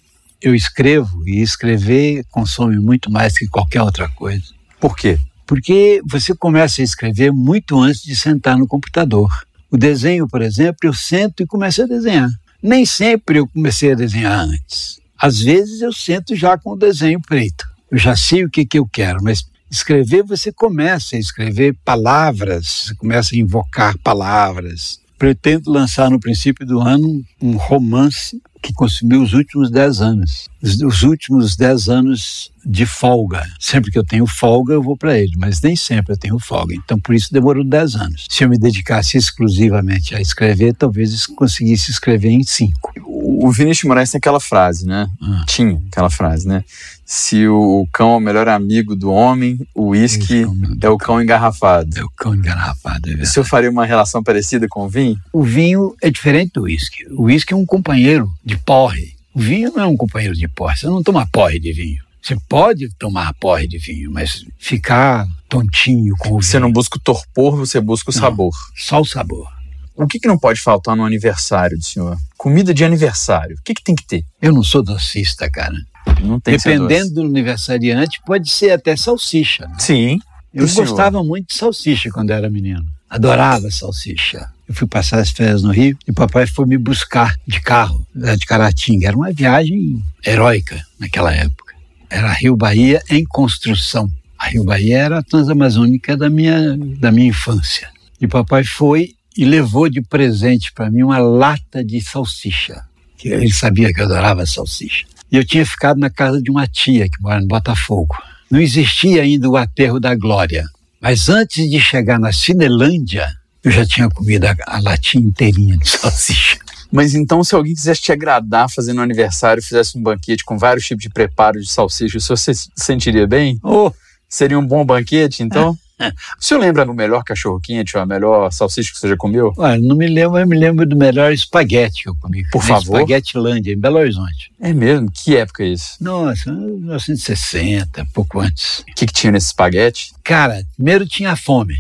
[0.43, 4.43] Eu escrevo e escrever consome muito mais que qualquer outra coisa.
[4.81, 5.17] Por quê?
[5.47, 9.31] Porque você começa a escrever muito antes de sentar no computador.
[9.71, 12.29] O desenho, por exemplo, eu sento e começo a desenhar.
[12.61, 15.01] Nem sempre eu comecei a desenhar antes.
[15.17, 17.65] Às vezes eu sento já com o desenho feito.
[17.89, 22.67] Eu já sei o que, que eu quero, mas escrever você começa a escrever palavras,
[22.67, 24.99] você começa a invocar palavras.
[25.17, 30.49] Pretendo lançar no princípio do ano um romance que consumiu os últimos dez anos.
[30.63, 33.45] Os, os últimos dez anos de folga.
[33.59, 36.75] Sempre que eu tenho folga, eu vou para ele, mas nem sempre eu tenho folga.
[36.75, 38.27] Então, por isso demorou dez anos.
[38.31, 42.93] Se eu me dedicasse exclusivamente a escrever, talvez conseguisse escrever em cinco.
[43.05, 45.09] O Vinícius de Moraes tem aquela frase, né?
[45.21, 45.45] Ah.
[45.49, 46.65] Tinha aquela frase, né?
[47.05, 50.47] Se o cão é o melhor amigo do homem, o uísque
[50.81, 51.99] é o cão engarrafado.
[51.99, 53.29] É o cão engarrafado, é O verdade.
[53.29, 55.19] senhor faria uma relação parecida com o vinho?
[55.33, 57.05] O vinho é diferente do uísque.
[57.11, 59.15] O uísque é um companheiro de porre.
[59.35, 60.77] O vinho não é um companheiro de porre.
[60.77, 62.03] Você não toma porre de vinho.
[62.23, 66.97] Você pode tomar porre de vinho, mas ficar tontinho com o vinho, Você não busca
[66.97, 68.21] o torpor, você busca o Não.
[68.21, 68.53] sabor.
[68.77, 69.49] só o sabor.
[69.97, 72.17] O que, que não pode faltar no aniversário do senhor?
[72.39, 73.57] Comida de aniversário.
[73.59, 74.25] O que, que tem que ter?
[74.41, 75.75] Eu não sou docista, cara.
[76.23, 79.67] Não tem Dependendo do aniversariante, pode ser até salsicha.
[79.67, 79.75] né?
[79.79, 80.19] Sim.
[80.55, 80.87] Eu Pro senhor.
[80.89, 82.85] gostava muito de salsicha quando era menino.
[83.11, 84.49] Adorava salsicha.
[84.69, 88.37] Eu fui passar as férias no Rio e papai foi me buscar de carro, lá
[88.37, 89.09] de Caratinga.
[89.09, 91.75] Era uma viagem heróica naquela época.
[92.09, 94.11] Era Rio Bahia em construção.
[94.39, 97.89] A Rio Bahia era a transamazônica da minha, da minha infância.
[98.21, 102.85] E papai foi e levou de presente para mim uma lata de salsicha.
[103.17, 105.07] Que ele sabia que eu adorava salsicha.
[105.31, 108.15] E eu tinha ficado na casa de uma tia que mora em Botafogo.
[108.51, 110.65] Não existia ainda o aterro da Glória.
[111.01, 113.27] Mas antes de chegar na Cinelândia,
[113.65, 116.59] eu já tinha comido a, a latinha inteirinha de salsicha.
[116.91, 120.85] Mas então, se alguém quisesse te agradar fazendo um aniversário, fizesse um banquete com vários
[120.85, 123.59] tipos de preparo de salsicha, o senhor se sentiria bem?
[123.63, 123.91] Oh,
[124.29, 125.77] Seria um bom banquete, então?
[126.01, 129.53] o senhor lembra do melhor cachorro quente, ou a melhor salsicha que você já comeu?
[129.59, 132.43] olha, não me lembro, eu me lembro do melhor espaguete que eu comi.
[132.51, 132.97] Por Na favor.
[132.97, 134.51] Espaguetilândia, em Belo Horizonte.
[134.59, 135.11] É mesmo?
[135.13, 135.97] Que época é isso?
[136.01, 138.81] Nossa, 1960, pouco antes.
[138.81, 140.13] O que, que tinha nesse espaguete?
[140.25, 141.75] Cara, primeiro tinha a fome,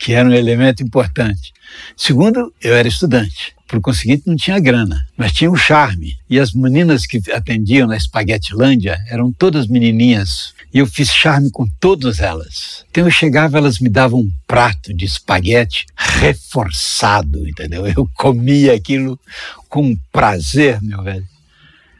[0.00, 1.52] que era um elemento importante.
[1.94, 3.54] Segundo, eu era estudante.
[3.68, 6.16] Por conseguinte, não tinha grana, mas tinha o charme.
[6.28, 10.54] E as meninas que atendiam na Espaguetilândia eram todas menininhas.
[10.72, 12.84] E eu fiz charme com todas elas.
[12.90, 17.86] Então eu chegava, elas me davam um prato de espaguete reforçado, entendeu?
[17.86, 19.20] Eu comia aquilo
[19.68, 21.29] com prazer, meu velho.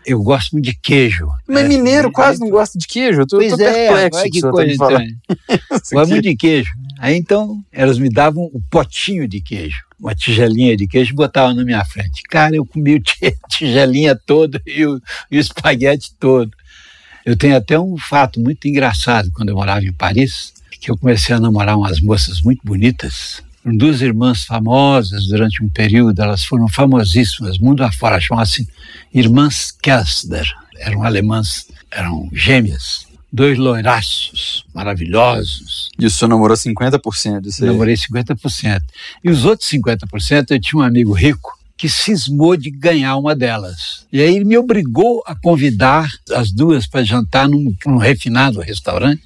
[0.06, 1.28] Eu gosto muito de queijo.
[1.46, 3.20] Mas É, mineiro é, quase não gosta de queijo.
[3.22, 4.72] Eu tô, Pois tô é, perplexo com o que tá coisa.
[4.72, 6.70] Isso Gosto muito de queijo.
[6.98, 11.54] Aí então, elas me davam o potinho de queijo, uma tigelinha de queijo, e botavam
[11.54, 12.22] na minha frente.
[12.28, 16.50] Cara, eu comi ti- tigelinha todo e o, e o espaguete todo.
[17.24, 21.34] Eu tenho até um fato muito engraçado quando eu morava em Paris, que eu comecei
[21.34, 23.42] a namorar umas moças muito bonitas.
[23.64, 28.66] Duas irmãs famosas durante um período, elas foram famosíssimas, mundo afora, chamavam-se
[29.12, 30.46] Irmãs Kessler.
[30.78, 35.90] Eram alemãs, eram gêmeas, dois loiraços, maravilhosos.
[35.98, 37.70] E o senhor namorou 50% disso aí.
[37.70, 38.80] Namorei 50%.
[39.22, 44.06] E os outros 50% eu tinha um amigo rico que cismou de ganhar uma delas.
[44.12, 49.22] E aí ele me obrigou a convidar as duas para jantar num, num refinado restaurante,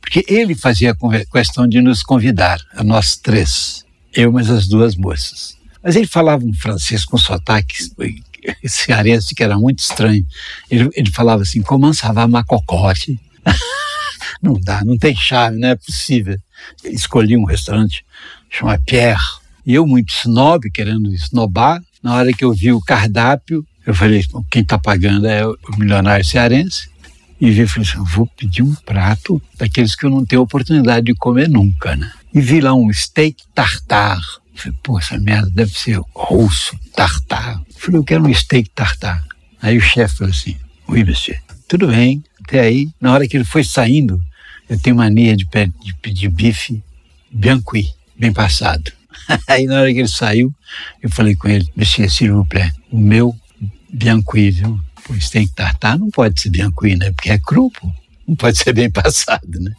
[0.00, 0.96] porque ele fazia
[1.30, 3.84] questão de nos convidar, a nós três,
[4.14, 5.56] eu mais as duas moças.
[5.82, 7.76] Mas ele falava um francês com sotaque
[8.66, 10.26] cearense que era muito estranho.
[10.70, 13.18] Ele, ele falava assim, comment ça va ma cocotte?
[14.42, 16.36] não dá, não tem chave, não é possível.
[16.84, 18.04] Escolhi um restaurante
[18.50, 19.40] chamado Pierre.
[19.64, 24.24] E eu, muito snob, querendo esnobar, na hora que eu vi o cardápio, eu falei,
[24.30, 26.89] "Bom, quem está pagando é o milionário cearense.
[27.40, 31.14] E vi falei assim, vou pedir um prato daqueles que eu não tenho oportunidade de
[31.14, 32.12] comer nunca, né?
[32.34, 34.20] E vi lá um steak tartar.
[34.54, 37.60] Falei, pô, essa merda deve ser russo, tartar.
[37.76, 39.24] Falei, eu quero um steak tartar.
[39.62, 41.40] Aí o chefe falou assim, oui, monsieur.
[41.66, 42.90] Tudo bem, até aí.
[43.00, 44.20] Na hora que ele foi saindo,
[44.68, 45.46] eu tenho mania de
[46.02, 46.82] pedir bife
[47.30, 48.92] bianqui, bem passado.
[49.48, 50.52] Aí na hora que ele saiu,
[51.02, 53.34] eu falei com ele, monsieur, s'il vous plaît, o meu
[53.92, 54.80] bianqui, viu?
[55.10, 57.10] Pois tem que tartar, não pode ser bianqui, né?
[57.10, 57.90] Porque é cru, pô.
[58.28, 59.72] Não pode ser bem passado, né?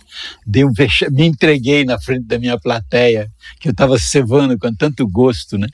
[0.46, 4.74] Dei um vexa- me entreguei na frente da minha plateia, que eu estava cevando com
[4.76, 5.68] tanto gosto, né?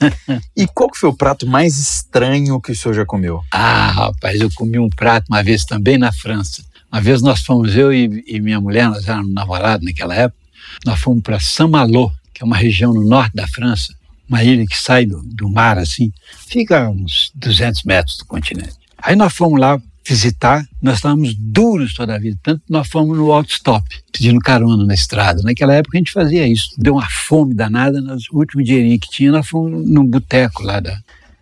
[0.56, 3.42] E qual que foi o prato mais estranho que o senhor já comeu?
[3.52, 6.64] Ah, rapaz, eu comi um prato uma vez também na França.
[6.90, 10.40] Uma vez nós fomos, eu e, e minha mulher, nós éramos namorados naquela época,
[10.86, 13.94] nós fomos para Saint-Malo, que é uma região no norte da França,
[14.26, 16.10] uma ilha que sai do, do mar assim,
[16.48, 18.85] fica a uns 200 metros do continente.
[19.06, 23.30] Aí nós fomos lá visitar, nós estávamos duros toda a vida, tanto nós fomos no
[23.30, 25.42] autostop, pedindo carona na estrada.
[25.44, 29.30] Naquela época a gente fazia isso, deu uma fome danada, o último dinheirinho que tinha,
[29.30, 30.98] nós fomos num boteco lá da,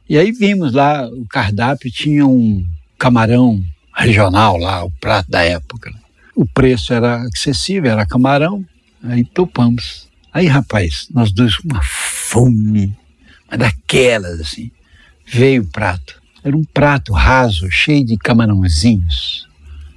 [0.07, 2.63] e aí vimos lá o cardápio, tinha um
[2.99, 3.65] camarão
[3.97, 5.91] regional lá, o prato da época.
[5.91, 5.99] né?
[6.37, 8.63] O preço era acessível, era camarão,
[9.03, 10.07] aí topamos.
[10.31, 12.95] Aí, rapaz, nós dois com uma fome,
[13.51, 14.71] mas daquelas assim,
[15.27, 16.24] veio o prato.
[16.45, 19.49] Era um prato raso, cheio de camarãozinhos,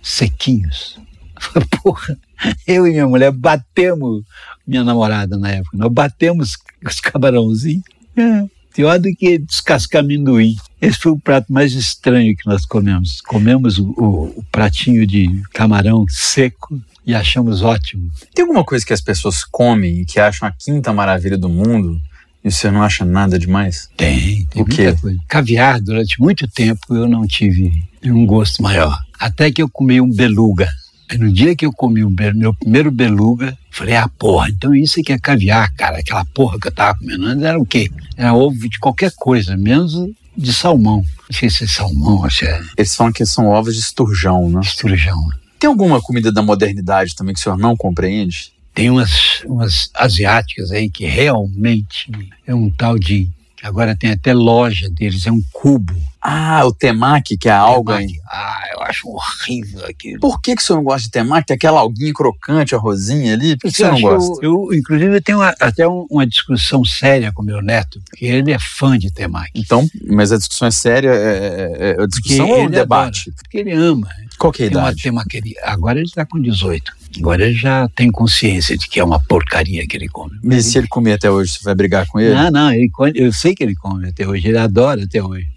[0.02, 0.98] sequinhos.
[1.84, 2.18] Porra,
[2.66, 4.24] eu e minha mulher batemos,
[4.66, 7.84] minha namorada na época, nós batemos os camarãozinhos.
[8.16, 10.56] É, pior do que descascar amendoim.
[10.82, 13.20] Esse foi o prato mais estranho que nós comemos.
[13.22, 18.10] Comemos o, o, o pratinho de camarão seco e achamos ótimo.
[18.34, 22.00] Tem alguma coisa que as pessoas comem e que acham a quinta maravilha do mundo
[22.48, 23.90] e o senhor não acha nada demais?
[23.98, 24.84] Tem, tem O quê?
[24.86, 25.20] muita coisa.
[25.28, 28.98] Caviar, durante muito tempo, eu não tive um gosto maior.
[29.20, 30.68] Até que eu comi um beluga.
[31.10, 35.00] Aí no dia que eu comi o meu primeiro beluga, falei, ah, porra, então isso
[35.00, 36.00] aqui é caviar, cara.
[36.00, 37.90] Aquela porra que eu tava comendo antes era o quê?
[38.16, 39.94] Era ovo de qualquer coisa, menos
[40.36, 41.04] de salmão.
[41.30, 44.50] Não sei se é salmão ou se é Eles falam que são ovos de esturjão,
[44.50, 44.62] né?
[44.62, 45.18] esturjão.
[45.60, 48.52] Tem alguma comida da modernidade também que o senhor não compreende?
[48.78, 52.12] Tem umas, umas asiáticas aí que realmente
[52.46, 53.28] é um tal de.
[53.64, 55.96] Agora tem até loja deles, é um cubo.
[56.22, 58.00] Ah, o temaki, que é a alga.
[58.04, 60.20] em- Ah, eu acho horrível aquilo.
[60.20, 61.48] Por que, que o senhor não gosta de temaki?
[61.48, 63.58] Tem aquela alguinha crocante, a rosinha ali.
[63.58, 64.46] Por que, que o senhor não Eu gosta?
[64.46, 68.52] Eu, inclusive, eu tenho uma- até um- uma discussão séria com meu neto, porque ele
[68.52, 69.52] é fã de temaki.
[69.56, 71.10] Então, mas a discussão é séria?
[71.10, 73.32] É, é- é a discussão Porque ou o ele debate?
[73.32, 74.08] Porque ele ama.
[74.38, 75.02] Qual que é a Tem uma idade?
[75.02, 75.56] temaqueria.
[75.64, 76.92] Agora ele está com 18.
[77.20, 80.38] Agora ele já tem consciência de que é uma porcaria que ele come.
[80.44, 82.36] Mas se ele comer até hoje, você vai brigar com ele?
[82.36, 85.48] Não, não, ele, eu sei que ele come até hoje, ele adora até hoje.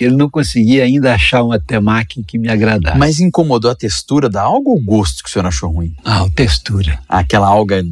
[0.00, 2.98] Ele não conseguia ainda achar uma temaki que me agradasse.
[2.98, 5.94] Mas incomodou a textura da alga ou o gosto que o senhor achou ruim?
[6.04, 7.84] Ah, a textura, Aquela alga,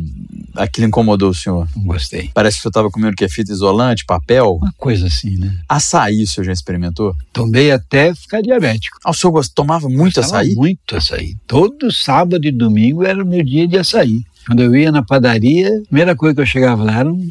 [0.54, 1.68] aquilo incomodou o senhor?
[1.76, 2.30] não gostei.
[2.32, 4.58] Parece que o senhor estava comendo que é fita isolante, papel.
[4.60, 5.58] Uma coisa assim, né?
[5.68, 7.14] Açaí, o senhor já experimentou?
[7.32, 8.98] Tomei até ficar diabético.
[9.04, 10.54] Ah, o senhor tomava muito Gostava açaí?
[10.54, 11.36] Muito açaí.
[11.46, 14.22] Todo sábado e domingo era o meu dia de açaí.
[14.46, 17.30] Quando eu ia na padaria, a primeira coisa que eu chegava lá era um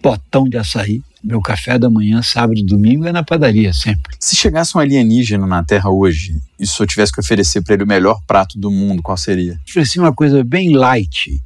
[0.00, 1.02] potão de açaí.
[1.26, 4.14] Meu café da manhã, sábado e domingo, é na padaria sempre.
[4.20, 7.82] Se chegasse um alienígena na Terra hoje e o senhor tivesse que oferecer para ele
[7.82, 9.58] o melhor prato do mundo, qual seria?
[9.68, 11.42] Ofereci uma coisa bem light,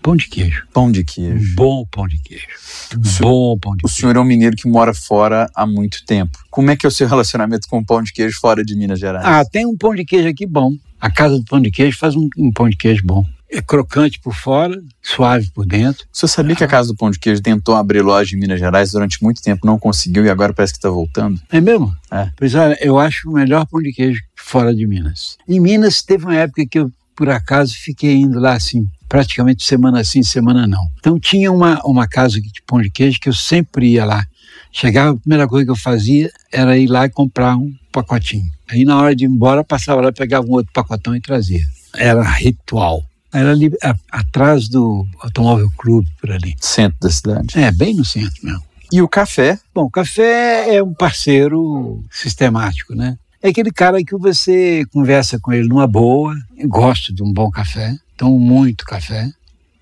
[0.00, 0.66] Pão de queijo.
[0.72, 1.34] Pão de queijo.
[1.52, 2.46] Um bom pão de queijo.
[2.94, 4.00] Um bom pão de O queijo.
[4.00, 6.38] senhor é um mineiro que mora fora há muito tempo.
[6.50, 9.00] Como é que é o seu relacionamento com o pão de queijo fora de Minas
[9.00, 9.24] Gerais?
[9.26, 10.76] Ah, tem um pão de queijo aqui bom.
[11.00, 13.24] A casa do pão de queijo faz um, um pão de queijo bom.
[13.50, 16.06] É crocante por fora, suave por dentro.
[16.12, 18.92] Senhor sabia que a Casa do Pão de Queijo tentou abrir loja em Minas Gerais
[18.92, 21.40] durante muito tempo, não conseguiu e agora parece que está voltando?
[21.50, 21.94] É mesmo?
[22.10, 22.30] É.
[22.36, 25.36] Pois olha, eu acho o melhor pão de queijo fora de Minas.
[25.48, 30.02] Em Minas teve uma época que eu, por acaso, fiquei indo lá assim, praticamente semana
[30.02, 30.90] sim, semana não.
[30.98, 34.24] Então tinha uma, uma casa de pão de queijo que eu sempre ia lá.
[34.72, 38.50] Chegava, a primeira coisa que eu fazia era ir lá e comprar um pacotinho.
[38.68, 41.64] Aí na hora de ir embora, passava lá, pegava um outro pacotão e trazia.
[41.94, 43.04] Era ritual.
[43.34, 46.54] Era ali a- atrás do Automóvel Clube, por ali.
[46.60, 47.58] Centro da cidade.
[47.58, 48.62] É, bem no centro mesmo.
[48.92, 49.58] E o café?
[49.74, 53.18] Bom, o café é um parceiro sistemático, né?
[53.42, 56.34] É aquele cara que você conversa com ele numa boa,
[56.66, 59.28] gosto de um bom café, tomo muito café.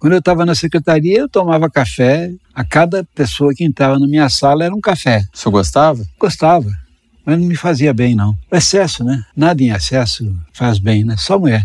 [0.00, 4.28] Quando eu estava na secretaria, eu tomava café, a cada pessoa que entrava na minha
[4.28, 5.24] sala era um café.
[5.32, 6.04] O senhor gostava?
[6.18, 6.72] Gostava,
[7.24, 8.36] mas não me fazia bem, não.
[8.50, 9.24] O excesso, né?
[9.36, 11.16] Nada em excesso faz bem, né?
[11.18, 11.64] Só mulher.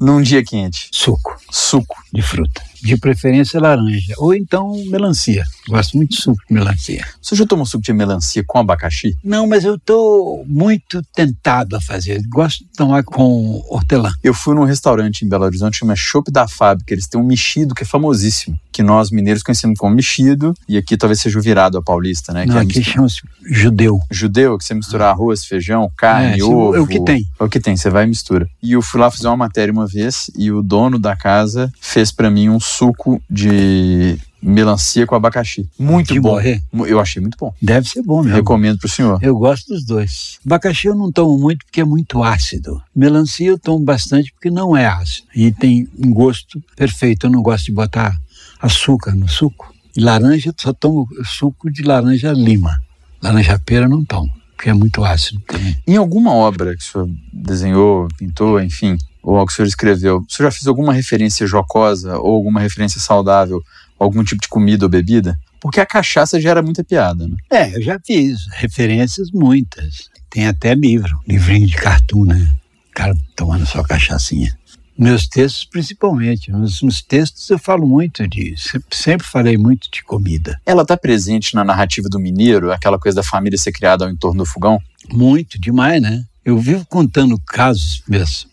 [0.00, 0.88] Num dia quente.
[0.92, 1.96] Suco Suco.
[2.12, 5.44] de fruta, de preferência laranja, ou então melancia.
[5.68, 7.04] Gosto muito de suco de melancia.
[7.20, 9.16] Senhor já tomou suco de melancia com abacaxi?
[9.22, 12.22] Não, mas eu estou muito tentado a fazer.
[12.28, 14.12] Gosto de tomar com hortelã.
[14.22, 16.94] Eu fui num restaurante em Belo Horizonte, chama Chopp da Fábrica.
[16.94, 20.96] Eles têm um mexido que é famosíssimo, que nós mineiros conhecemos como mexido, e aqui
[20.96, 22.44] talvez seja o virado a paulista, né?
[22.46, 24.00] Não, que é aqui mistura- chama-se judeu.
[24.10, 26.76] judeu, que você mistura arroz, feijão, carne, É, ovo.
[26.76, 27.26] é o que tem.
[27.40, 28.48] É o que tem, você vai e mistura.
[28.62, 32.10] E eu fui lá fazer uma matéria uma vez e o dono da casa fez
[32.12, 35.68] pra mim um suco de melancia com abacaxi.
[35.78, 36.30] Muito De bom.
[36.30, 36.62] morrer.
[36.86, 37.52] Eu achei muito bom.
[37.60, 38.36] Deve ser bom mesmo.
[38.36, 39.18] Recomendo pro senhor.
[39.22, 40.38] Eu gosto dos dois.
[40.46, 42.80] Abacaxi eu não tomo muito porque é muito ácido.
[42.94, 45.26] Melancia eu tomo bastante porque não é ácido.
[45.34, 47.26] E tem um gosto perfeito.
[47.26, 48.16] Eu não gosto de botar
[48.60, 49.74] açúcar no suco.
[49.96, 52.80] E laranja, eu só tomo suco de laranja lima.
[53.22, 55.74] Laranja pera eu não tomo, porque é muito ácido também.
[55.86, 58.96] Em alguma obra que o senhor desenhou, pintou, enfim,
[59.26, 62.60] ou algo que o senhor escreveu, o senhor já fez alguma referência jocosa ou alguma
[62.60, 63.60] referência saudável
[63.98, 65.36] a algum tipo de comida ou bebida?
[65.60, 67.36] Porque a cachaça gera muita piada, né?
[67.50, 70.08] É, eu já fiz referências muitas.
[70.30, 72.54] Tem até livro, livrinho de cartoon, né?
[72.88, 74.56] O cara tomando sua cachaçinha.
[74.96, 76.52] Meus textos, principalmente.
[76.52, 78.54] Nos, nos textos eu falo muito de.
[78.56, 80.60] Sempre, sempre falei muito de comida.
[80.64, 84.44] Ela está presente na narrativa do mineiro, aquela coisa da família ser criada ao entorno
[84.44, 84.80] do fogão?
[85.10, 86.24] Muito, demais, né?
[86.46, 88.04] Eu vivo contando casos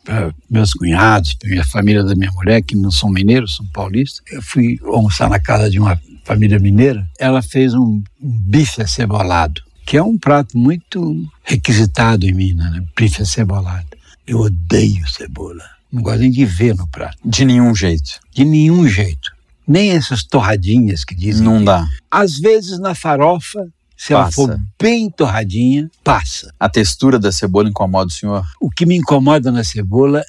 [0.03, 4.23] para meus cunhados, para minha família da minha mulher, que não são mineiros, são paulistas.
[4.31, 7.07] Eu fui almoçar na casa de uma família mineira.
[7.19, 12.83] Ela fez um, um bife acebolado, que é um prato muito requisitado em Minas, né?
[12.97, 13.85] Bife acebolado.
[14.25, 15.63] Eu odeio cebola.
[15.91, 17.17] Não gosto nem de ver no prato.
[17.23, 18.19] De nenhum jeito.
[18.33, 19.31] De nenhum jeito.
[19.67, 21.43] Nem essas torradinhas que dizem.
[21.45, 21.87] Não que- dá.
[22.09, 23.67] Às vezes na farofa,
[24.05, 24.35] se ela Passa.
[24.35, 26.53] for bem torradinha, passa.
[26.59, 28.45] A textura da cebola incomoda o senhor?
[28.59, 30.23] O que me incomoda na cebola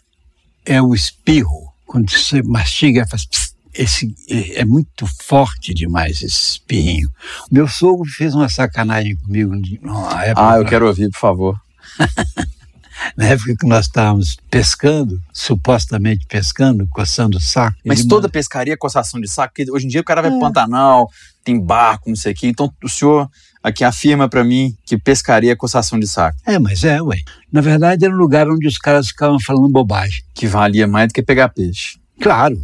[0.64, 1.72] é o espirro.
[1.86, 7.10] Quando você mastiga, faz pss, esse é é muito forte demais esse espirrinho.
[7.50, 9.52] Meu sogro fez uma sacanagem comigo
[9.82, 11.60] na época, Ah, eu quero ouvir, por favor.
[13.16, 17.76] na época que nós estávamos pescando, supostamente pescando, coçando saco.
[17.84, 20.30] Mas toda manda- pescaria é coçação de saco, porque hoje em dia o cara vai
[20.30, 20.32] É.
[20.32, 21.10] pro Pantanal,
[21.42, 22.46] tem barco, não sei o quê.
[22.46, 23.28] Então o senhor
[23.64, 27.16] aqui afirma pra mim que pescaria é coçação de saco, É, mas é, ué.
[27.50, 30.22] Na verdade, era um lugar onde os caras ficavam falando bobagem.
[30.34, 31.98] que valia mais do que pegar peixe.
[32.20, 32.60] Claro,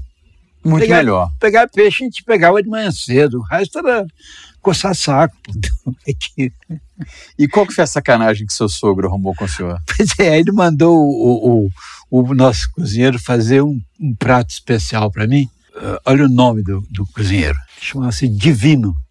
[0.62, 1.30] Muito Pegar- melhor.
[1.40, 4.04] pegar peixe a gente pegava de manhã cedo, o resto era
[4.60, 5.34] coçar saco.
[6.06, 6.52] É que-
[7.38, 9.80] E qual que foi a sacanagem que seu sogro arrumou com o senhor?
[9.96, 11.66] Pois é, ele mandou o,
[12.10, 15.48] o, o nosso cozinheiro fazer um, um prato especial para mim.
[15.74, 18.94] Ah, olha o nome do, do cozinheiro, chamava-se Divino.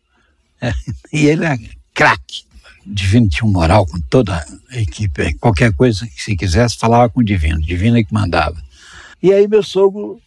[0.62, 0.74] É,
[1.14, 1.58] e ele é
[2.00, 2.46] craque.
[2.86, 4.42] Divino tinha um moral com toda
[4.72, 5.34] a equipe.
[5.34, 7.60] Qualquer coisa que se quisesse, falava com o Divino.
[7.60, 8.56] Divino é que mandava.
[9.22, 10.18] E aí meu sogro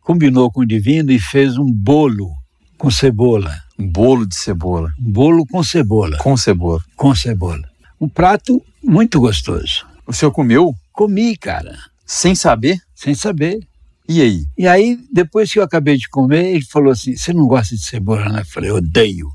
[0.00, 2.32] combinou com o Divino e fez um bolo
[2.76, 3.56] com cebola.
[3.78, 4.92] Um bolo de cebola.
[4.98, 6.18] Um bolo com cebola.
[6.18, 6.82] Com cebola.
[6.96, 7.62] Com cebola.
[8.00, 9.86] Um prato muito gostoso.
[10.04, 12.80] O senhor comeu Comi, cara, sem saber?
[12.94, 13.60] sem saber.
[14.08, 14.44] E aí?
[14.56, 17.82] E aí, depois que eu acabei de comer, ele falou assim: Você não gosta de
[17.82, 18.40] cebola, né?
[18.40, 19.33] Eu falei: Odeio.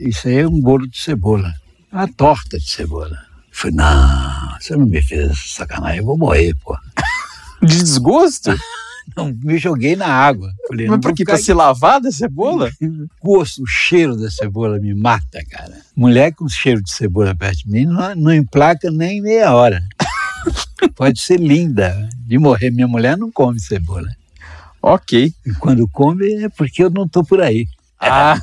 [0.00, 1.52] Isso aí é um bolo de cebola.
[1.92, 3.18] Uma torta de cebola.
[3.48, 6.76] Eu falei: Não, você não me fez sacanagem, eu vou morrer, pô.
[7.62, 8.50] De desgosto?
[9.16, 10.52] Não, me joguei na água.
[10.68, 12.70] Falei: Mas por ficar Pra se lavar da cebola?
[12.80, 15.80] O gosto, o cheiro da cebola me mata, cara.
[15.94, 19.82] Mulher com cheiro de cebola perto de mim não, não emplaca nem meia hora.
[20.96, 22.08] Pode ser linda.
[22.26, 24.08] De morrer, minha mulher não come cebola.
[24.80, 25.32] Ok.
[25.46, 27.66] E quando come é porque eu não estou por aí.
[28.02, 28.38] Ah.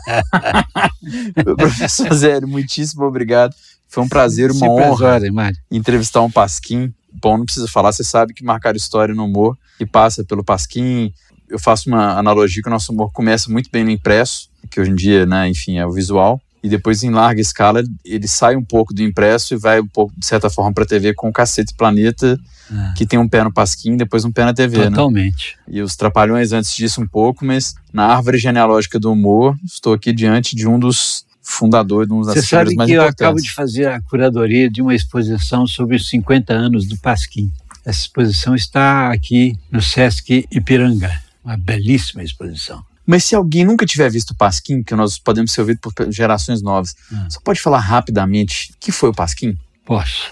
[1.57, 3.53] Professor Zélio, muitíssimo obrigado.
[3.87, 5.57] Foi um prazer, uma Sempre honra Mário.
[5.69, 6.93] entrevistar um Pasquim.
[7.11, 11.13] Bom, não precisa falar, você sabe que marcar história no humor e passa pelo Pasquim.
[11.49, 14.91] Eu faço uma analogia que o nosso humor começa muito bem no impresso, que hoje
[14.91, 18.63] em dia, né, enfim, é o visual, e depois em larga escala ele sai um
[18.63, 21.33] pouco do impresso e vai um pouco, de certa forma, para a TV com o
[21.33, 22.39] Cacete Planeta,
[22.71, 24.89] Ah, que tem um pé no Pasquim e depois um pé na TV, né?
[24.89, 25.57] Totalmente.
[25.67, 30.13] E os Trapalhões antes disso um pouco, mas na árvore genealógica do humor, estou aqui
[30.13, 33.87] diante de um dos fundadores, um das Você sabe mais que eu acabo de fazer
[33.87, 37.51] a curadoria de uma exposição sobre os 50 anos do Pasquim.
[37.83, 41.11] Essa exposição está aqui no Sesc Ipiranga.
[41.43, 42.83] Uma belíssima exposição.
[43.09, 46.61] Mas se alguém nunca tiver visto o Pasquim, que nós podemos ser ouvidos por gerações
[46.61, 47.25] novas, Hum.
[47.27, 49.57] você pode falar rapidamente o que foi o Pasquim?
[49.83, 50.31] Posso.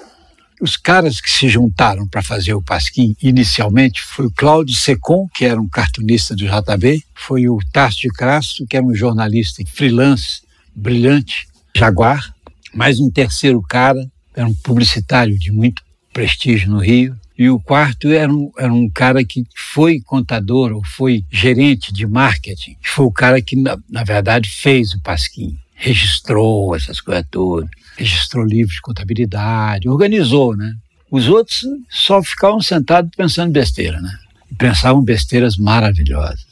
[0.61, 5.43] Os caras que se juntaram para fazer o Pasquim, inicialmente, foi o Cláudio Secom, que
[5.43, 10.41] era um cartunista do JB, foi o Tarso de Crasto, que era um jornalista freelance,
[10.75, 12.32] brilhante, Jaguar,
[12.75, 15.82] mais um terceiro cara, era um publicitário de muito
[16.13, 20.81] prestígio no Rio, e o quarto era um, era um cara que foi contador ou
[20.83, 26.75] foi gerente de marketing, foi o cara que, na, na verdade, fez o Pasquim, registrou
[26.75, 30.71] essas coisas todas registrou livros de contabilidade, organizou, né?
[31.09, 34.15] Os outros só ficavam sentados pensando besteira, né?
[34.51, 36.45] E pensavam besteiras maravilhosas.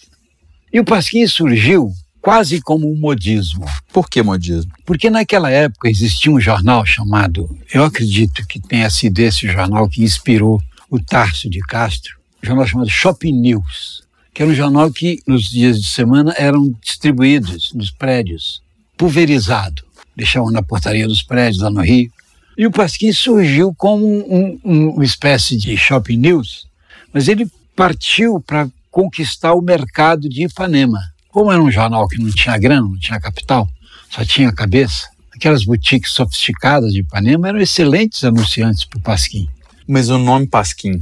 [0.73, 4.71] E o Pasquim surgiu quase como um modismo, Por que modismo?
[4.83, 10.03] porque naquela época existia um jornal chamado, eu acredito que tenha sido esse jornal que
[10.03, 10.59] inspirou
[10.89, 15.49] o Tarso de Castro, um jornal chamado Shopping News, que era um jornal que nos
[15.49, 18.61] dias de semana eram distribuídos nos prédios,
[18.97, 19.83] pulverizado,
[20.15, 22.11] deixavam na portaria dos prédios lá no Rio.
[22.57, 26.67] E o Pasquim surgiu como um, um, uma espécie de Shopping News,
[27.13, 31.01] mas ele partiu para conquistar o mercado de Ipanema.
[31.29, 33.67] Como era um jornal que não tinha grana, não tinha capital,
[34.09, 39.49] só tinha cabeça, aquelas boutiques sofisticadas de Ipanema eram excelentes anunciantes para o Pasquim.
[39.87, 40.99] Mas o nome Pasquim.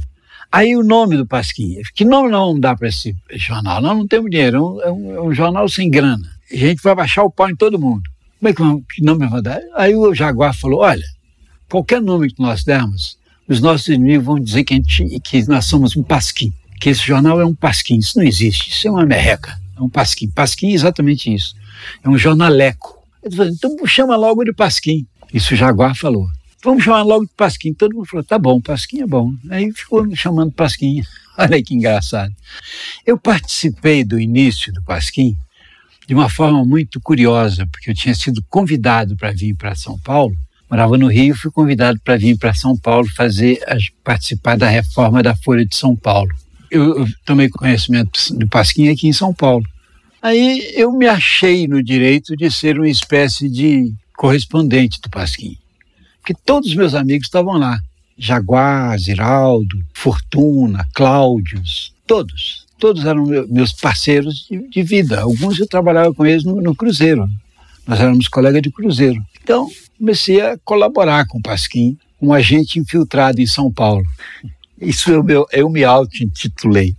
[0.52, 3.80] Aí o nome do Pasquim, que nome vamos dar para esse jornal?
[3.82, 6.28] Nós não temos dinheiro, é um, é um, é um jornal sem grana.
[6.52, 8.02] A gente vai baixar o pau em todo mundo.
[8.38, 9.60] Como é que, vamos- que nome vai dar?
[9.74, 11.04] Aí o Jaguar falou, olha,
[11.68, 13.18] qualquer nome que nós dermos,
[13.48, 17.40] os nossos inimigos vão dizer que, gente, que nós somos um pasquim, que esse jornal
[17.40, 17.98] é um pasquim.
[17.98, 20.28] Isso não existe, isso é uma merreca, é um pasquim.
[20.30, 21.54] Pasquim é exatamente isso,
[22.04, 22.96] é um jornaleco.
[23.24, 25.04] Então chama logo de pasquim.
[25.32, 26.26] Isso o Jaguar falou.
[26.64, 27.74] Vamos chamar logo de pasquim.
[27.74, 29.34] Todo mundo falou, tá bom, pasquim é bom.
[29.50, 31.02] Aí ficou me chamando pasquim.
[31.36, 32.34] Olha que engraçado.
[33.04, 35.36] Eu participei do início do pasquim
[36.06, 40.34] de uma forma muito curiosa, porque eu tinha sido convidado para vir para São Paulo,
[40.70, 43.58] morava no Rio, fui convidado para vir para São Paulo fazer
[44.02, 46.30] participar da reforma da Folha de São Paulo.
[46.70, 49.64] Eu, eu tomei conhecimento do Pasquim aqui em São Paulo.
[50.20, 55.56] Aí eu me achei no direito de ser uma espécie de correspondente do Pasquim,
[56.24, 57.78] porque todos os meus amigos estavam lá.
[58.16, 62.64] Jaguar, Ziraldo, Fortuna, Cláudios, todos.
[62.78, 65.20] Todos eram meu- meus parceiros de, de vida.
[65.20, 67.28] Alguns eu trabalhava com eles no, no Cruzeiro.
[67.86, 69.22] Nós éramos colegas de Cruzeiro.
[69.42, 69.68] Então,
[69.98, 74.04] comecei a colaborar com o Pasquim, um agente infiltrado em São Paulo.
[74.80, 76.96] Isso eu, eu me auto-intitulei,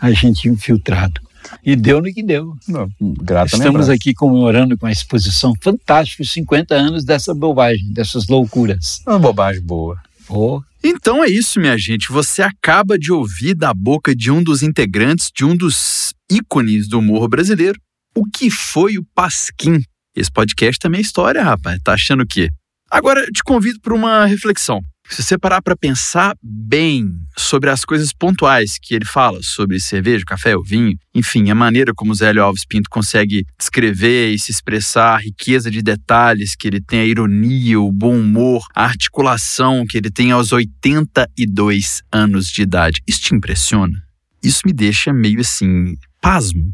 [0.00, 1.20] agente infiltrado.
[1.64, 2.54] E deu no que deu.
[3.00, 9.00] Grata Estamos aqui comemorando com a exposição fantástica os 50 anos dessa bobagem, dessas loucuras.
[9.06, 9.98] Uma bobagem boa.
[10.28, 12.12] Oh, Então é isso, minha gente.
[12.12, 16.98] Você acaba de ouvir da boca de um dos integrantes de um dos ícones do
[16.98, 17.80] humor brasileiro
[18.18, 19.80] o que foi o Pasquim.
[20.14, 21.78] Esse podcast também é história, rapaz.
[21.84, 22.50] Tá achando o quê?
[22.90, 24.80] Agora eu te convido para uma reflexão.
[25.08, 30.24] Se você parar para pensar bem sobre as coisas pontuais que ele fala sobre cerveja,
[30.24, 34.50] café, o vinho, enfim, a maneira como o Zélio Alves Pinto consegue descrever e se
[34.50, 39.86] expressar, a riqueza de detalhes que ele tem, a ironia, o bom humor, a articulação
[39.86, 43.02] que ele tem aos 82 anos de idade.
[43.06, 44.02] Isso te impressiona?
[44.42, 46.72] Isso me deixa meio assim, pasmo.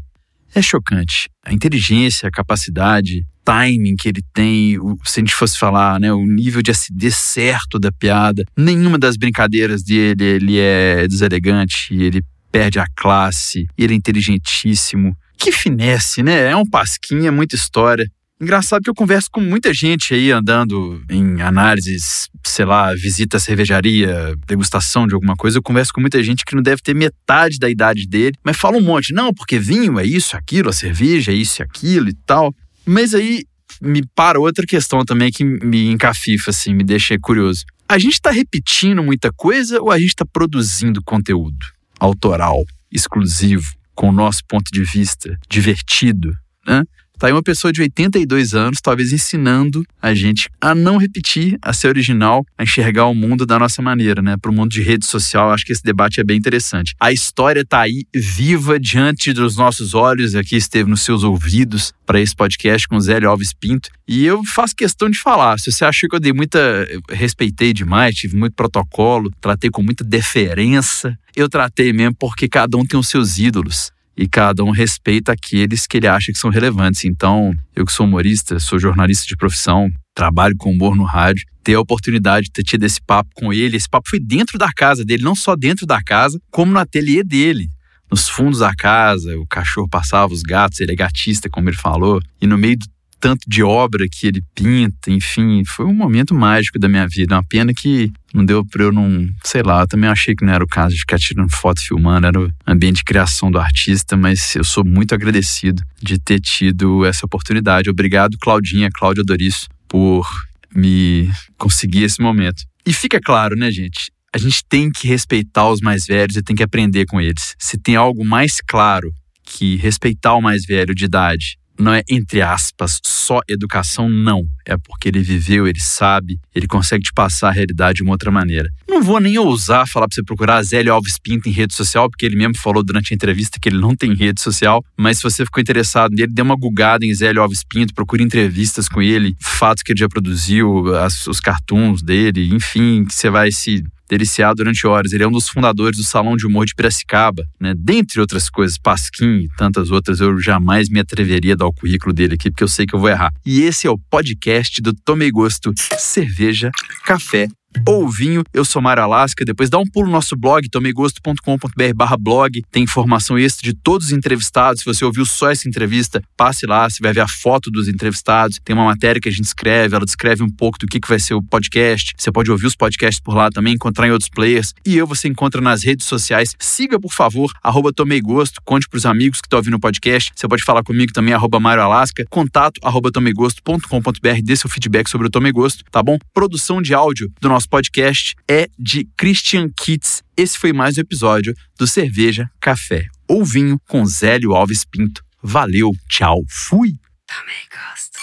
[0.53, 1.29] É chocante.
[1.43, 6.11] A inteligência, a capacidade, timing que ele tem, o- se a gente fosse falar, né,
[6.11, 8.43] o nível de acidez certo da piada.
[8.57, 15.15] Nenhuma das brincadeiras dele ele é deselegante, ele perde a classe, ele é inteligentíssimo.
[15.37, 16.49] Que finesse, né?
[16.49, 18.09] É um pasquinho, é muita história.
[18.41, 23.39] Engraçado que eu converso com muita gente aí andando em análises, sei lá, visita à
[23.39, 25.57] cervejaria, degustação de alguma coisa.
[25.57, 28.77] Eu converso com muita gente que não deve ter metade da idade dele, mas fala
[28.77, 29.13] um monte.
[29.13, 32.53] Não, porque vinho é isso, aquilo, a cerveja é isso e aquilo e tal.
[32.85, 33.45] Mas aí
[33.81, 37.65] me para outra questão também que me encafifa, assim, me deixa curioso.
[37.87, 41.65] A gente está repetindo muita coisa ou a gente está produzindo conteúdo
[41.99, 43.65] autoral, exclusivo?
[43.95, 46.35] com o nosso ponto de vista divertido,
[46.67, 46.83] né?
[47.17, 51.71] Tá aí uma pessoa de 82 anos, talvez ensinando a gente a não repetir, a
[51.71, 54.35] ser original, a enxergar o mundo da nossa maneira, né?
[54.37, 56.93] Para o mundo de rede social, acho que esse debate é bem interessante.
[56.99, 62.19] A história tá aí, viva diante dos nossos olhos, aqui esteve nos seus ouvidos para
[62.19, 63.89] esse podcast com o Zélio Alves Pinto.
[64.07, 65.57] E eu faço questão de falar.
[65.57, 66.59] Se você achou que eu dei muita.
[66.89, 72.77] Eu respeitei demais, tive muito protocolo, tratei com muita deferência, eu tratei mesmo porque cada
[72.77, 76.49] um tem os seus ídolos e cada um respeita aqueles que ele acha que são
[76.49, 77.05] relevantes.
[77.05, 81.75] Então, eu que sou humorista, sou jornalista de profissão, trabalho com humor no rádio, ter
[81.75, 85.03] a oportunidade de ter tido esse papo com ele, esse papo foi dentro da casa
[85.03, 87.69] dele, não só dentro da casa, como no ateliê dele.
[88.09, 92.21] Nos fundos da casa, o cachorro passava, os gatos, ele é gatista, como ele falou,
[92.39, 92.85] e no meio do
[93.25, 97.33] tanto de obra que ele pinta, enfim, foi um momento mágico da minha vida.
[97.33, 100.53] Uma pena que não deu para eu não, sei lá, eu também achei que não
[100.53, 104.15] era o caso de ficar tirando foto, filmando, era o ambiente de criação do artista,
[104.15, 107.89] mas eu sou muito agradecido de ter tido essa oportunidade.
[107.89, 110.29] Obrigado, Claudinha, Cláudia Doris, por
[110.75, 112.61] me conseguir esse momento.
[112.85, 114.11] E fica claro, né, gente?
[114.31, 117.55] A gente tem que respeitar os mais velhos e tem que aprender com eles.
[117.57, 119.11] Se tem algo mais claro
[119.43, 124.45] que respeitar o mais velho de idade não é, entre aspas, só educação, não.
[124.65, 128.31] É porque ele viveu, ele sabe, ele consegue te passar a realidade de uma outra
[128.31, 128.69] maneira.
[128.87, 132.25] Não vou nem ousar falar para você procurar Zélio Alves Pinto em rede social, porque
[132.25, 135.45] ele mesmo falou durante a entrevista que ele não tem rede social, mas se você
[135.45, 139.83] ficou interessado nele, dê uma gugada em Zélio Alves Pinto, procure entrevistas com ele, fatos
[139.83, 144.85] que ele já produziu, as, os cartoons dele, enfim, que você vai se deliciar durante
[144.87, 145.13] horas.
[145.13, 147.73] Ele é um dos fundadores do Salão de Humor de Piracicaba, né?
[147.77, 152.13] Dentre outras coisas, Pasquim e tantas outras, eu jamais me atreveria a dar o currículo
[152.13, 153.31] dele aqui, porque eu sei que eu vou errar.
[153.45, 156.71] E esse é o podcast do Tomei Gosto Cerveja,
[157.05, 157.47] Café
[157.87, 158.43] ou vinho.
[158.53, 159.45] Eu sou Mário Alasca.
[159.45, 162.61] Depois dá um pulo no nosso blog, tomegosto.com.br blog.
[162.71, 164.81] Tem informação extra de todos os entrevistados.
[164.81, 168.59] Se você ouviu só essa entrevista, passe lá, você vai ver a foto dos entrevistados.
[168.63, 171.19] Tem uma matéria que a gente escreve, ela descreve um pouco do que, que vai
[171.19, 172.13] ser o podcast.
[172.17, 174.73] Você pode ouvir os podcasts por lá também, encontrar em outros players.
[174.85, 176.55] E eu você encontra nas redes sociais.
[176.59, 178.15] Siga, por favor, arroba Tomei.
[178.63, 180.31] Conte pros amigos que estão ouvindo o podcast.
[180.35, 182.25] Você pode falar comigo também, arroba Mário Alasca.
[182.29, 184.41] Contato, arroba tomegosto.com.br.
[184.43, 186.17] Dê seu feedback sobre o Tomei Gosto, tá bom?
[186.33, 190.23] Produção de áudio do nosso nosso podcast é de Christian Kitts.
[190.37, 195.23] Esse foi mais um episódio do Cerveja, Café ou Vinho com Zélio Alves Pinto.
[195.41, 196.95] Valeu, tchau, fui!
[197.27, 198.14] Também gosto.